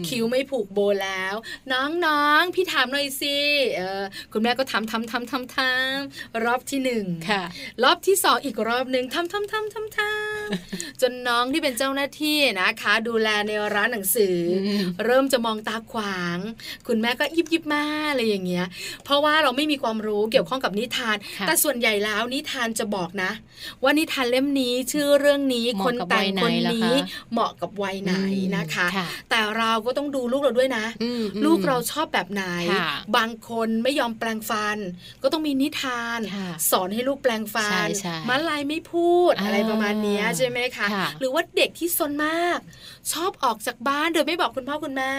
[0.08, 1.34] คิ้วไม่ผูกโบแล้ว
[1.72, 3.38] น้องๆพี่ถามหน่อยสิ
[3.76, 7.42] เออคุณแม่ก็ทำทำทำทำทำรอบที่หนึ่งค่ะ
[7.82, 14.38] รอบที่สองอีกรอบหนึ่งทำทำทำทำทำจนน้องที่เป็นเจ้าหน้าที่นะคะ ดูแลในร้านหนังสือ
[15.04, 16.38] เริ่มจะมองตาขวาง
[16.86, 18.66] คุณแม่ก็ยิบยิบมาอะไรอย่างเงี้ย
[19.04, 21.16] เพราะว่าเราไม่มีความรู้เกี่ยวข้องกับนิทาน
[21.46, 23.30] แต่ส่วนใหญ่แล้วนิทานจะบอกนะ
[23.82, 26.94] ว่านิทานเล่มนี้ชื่อเรื่องนี้คนแต่งคนนี้
[27.32, 28.14] เหมาะกับวัยไหน
[28.56, 28.86] นะคะ
[29.30, 30.86] แต่เราก็ต้องดูลูกเราด้วยนะ
[31.44, 32.44] ลูกเราชอบแบบไหน
[33.16, 34.78] บางคนไม่ยอมแปลงฟัน
[35.22, 36.18] ก็ต้องมีนิทาน
[36.70, 37.88] สอนให้ลูกแปลงฟัน
[38.28, 40.86] มาลายไม่พูดอะไรประมาณนี้ใช่ไหมคะ
[41.18, 42.27] หรือว่าเด็กที่ซนมาก
[43.12, 45.12] ชอบออกจากบ้านโดยไม่บอกคุณพ่อคุณแม่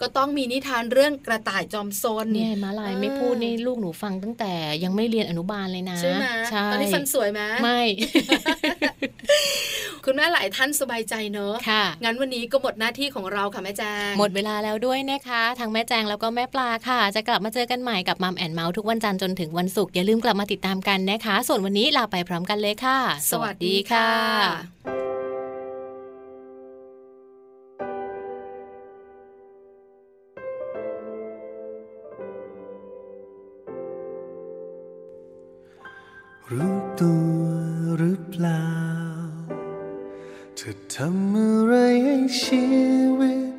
[0.00, 4.52] ก็ต้องมีนิทานเรื่องกระต่ายจอมซนเนี่ยมาลายไม่พูดนี่ลูกหนูฟังตั้งแต่
[4.84, 6.26] ยังไม่เรียนอนุบาลเลยนะใช่ไหม
[6.72, 7.80] ตอนนี้ฟันสวยไหมไม่
[10.04, 22.98] คุณแม่หลายท่านสบายใจเนอะค่ะงั้นวันนี้ก็หมดหน้าที่ของเราค่ะแม่แจงหมดเวลาแล้วด้วยนะคะทั้งแม่แจงแล้วก็แม่ปลาค่ะ จะกลับมาเจอกันใหม่กับมัมแอนเมาส์ทุกวันจันทร์จนถึงวันศุกร์อย่าลืมกลับมาติดตามกันนะคะ ส่วนวันนี้ลาไปพร้อมกันเลยค่ะ
[23.30, 25.13] สวัสดีค่ะ
[36.52, 37.42] รู้ตัว
[37.98, 38.68] หรือเปล่า
[40.56, 41.72] เธอทำอะไร
[42.04, 42.64] ให้ชี
[43.18, 43.54] วิต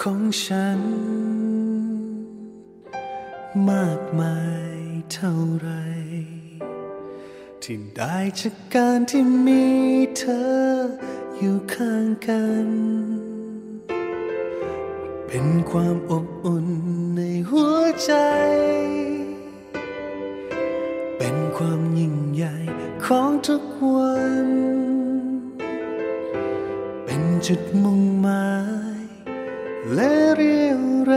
[0.00, 0.80] ของฉัน
[3.68, 4.38] มากมา
[4.76, 4.80] ย
[5.12, 5.70] เท่าไร
[7.62, 9.64] ที่ได้จากการที่มี
[10.16, 10.50] เธอ
[11.38, 12.68] อยู่ข้างกัน
[15.26, 16.66] เป็นความอบอุ่น
[17.16, 18.12] ในหัวใจ
[21.24, 22.56] เป็นความยิ่งใหญ่
[23.04, 23.62] ของทุก
[23.92, 24.16] วั
[24.46, 24.48] น
[27.04, 28.52] เป็นจุดมุ่งหมา
[29.00, 29.02] ย
[29.94, 31.14] และเรียวแร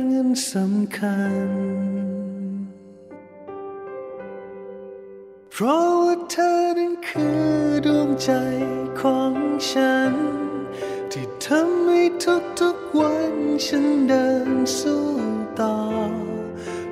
[0.00, 1.48] งอันสำคัญ
[5.50, 7.42] เพราะว่าเธอนั้นคือ
[7.86, 8.30] ดวงใจ
[9.00, 9.34] ของ
[9.70, 10.14] ฉัน
[11.12, 12.02] ที่ทำให้
[12.60, 13.34] ทุกๆวัน
[13.66, 15.04] ฉันเดินสู้
[15.60, 15.76] ต่อ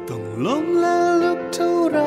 [0.09, 2.01] ต้องล้มและลุกเท่าไร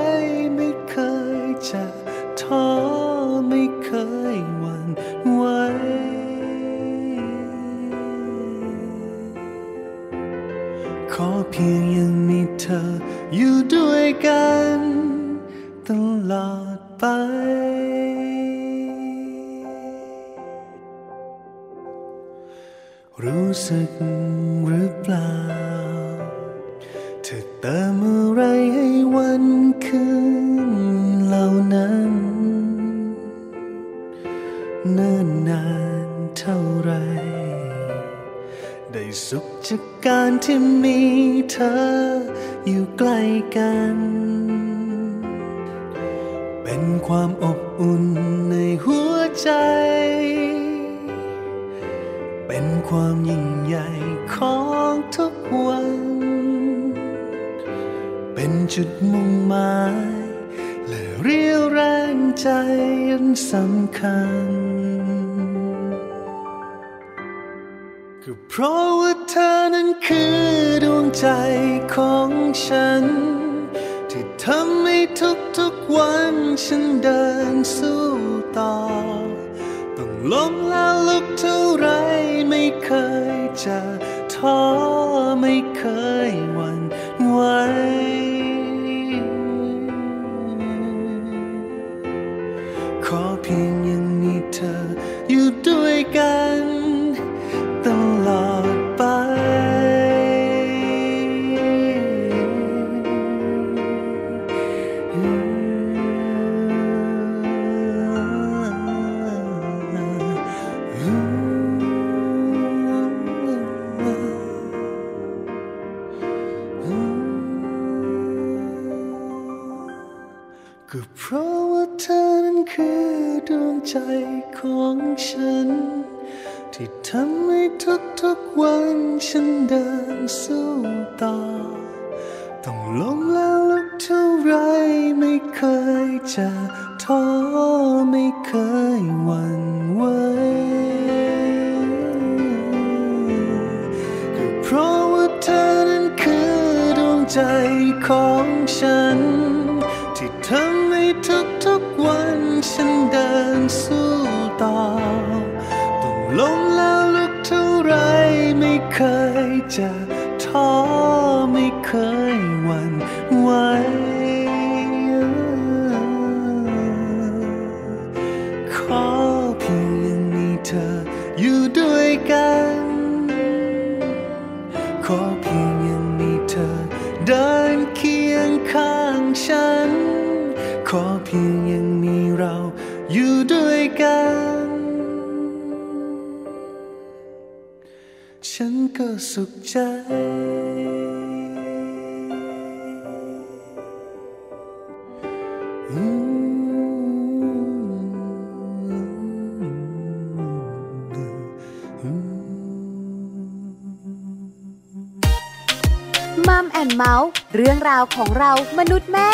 [208.00, 209.29] าวของเรามนุษย์แม่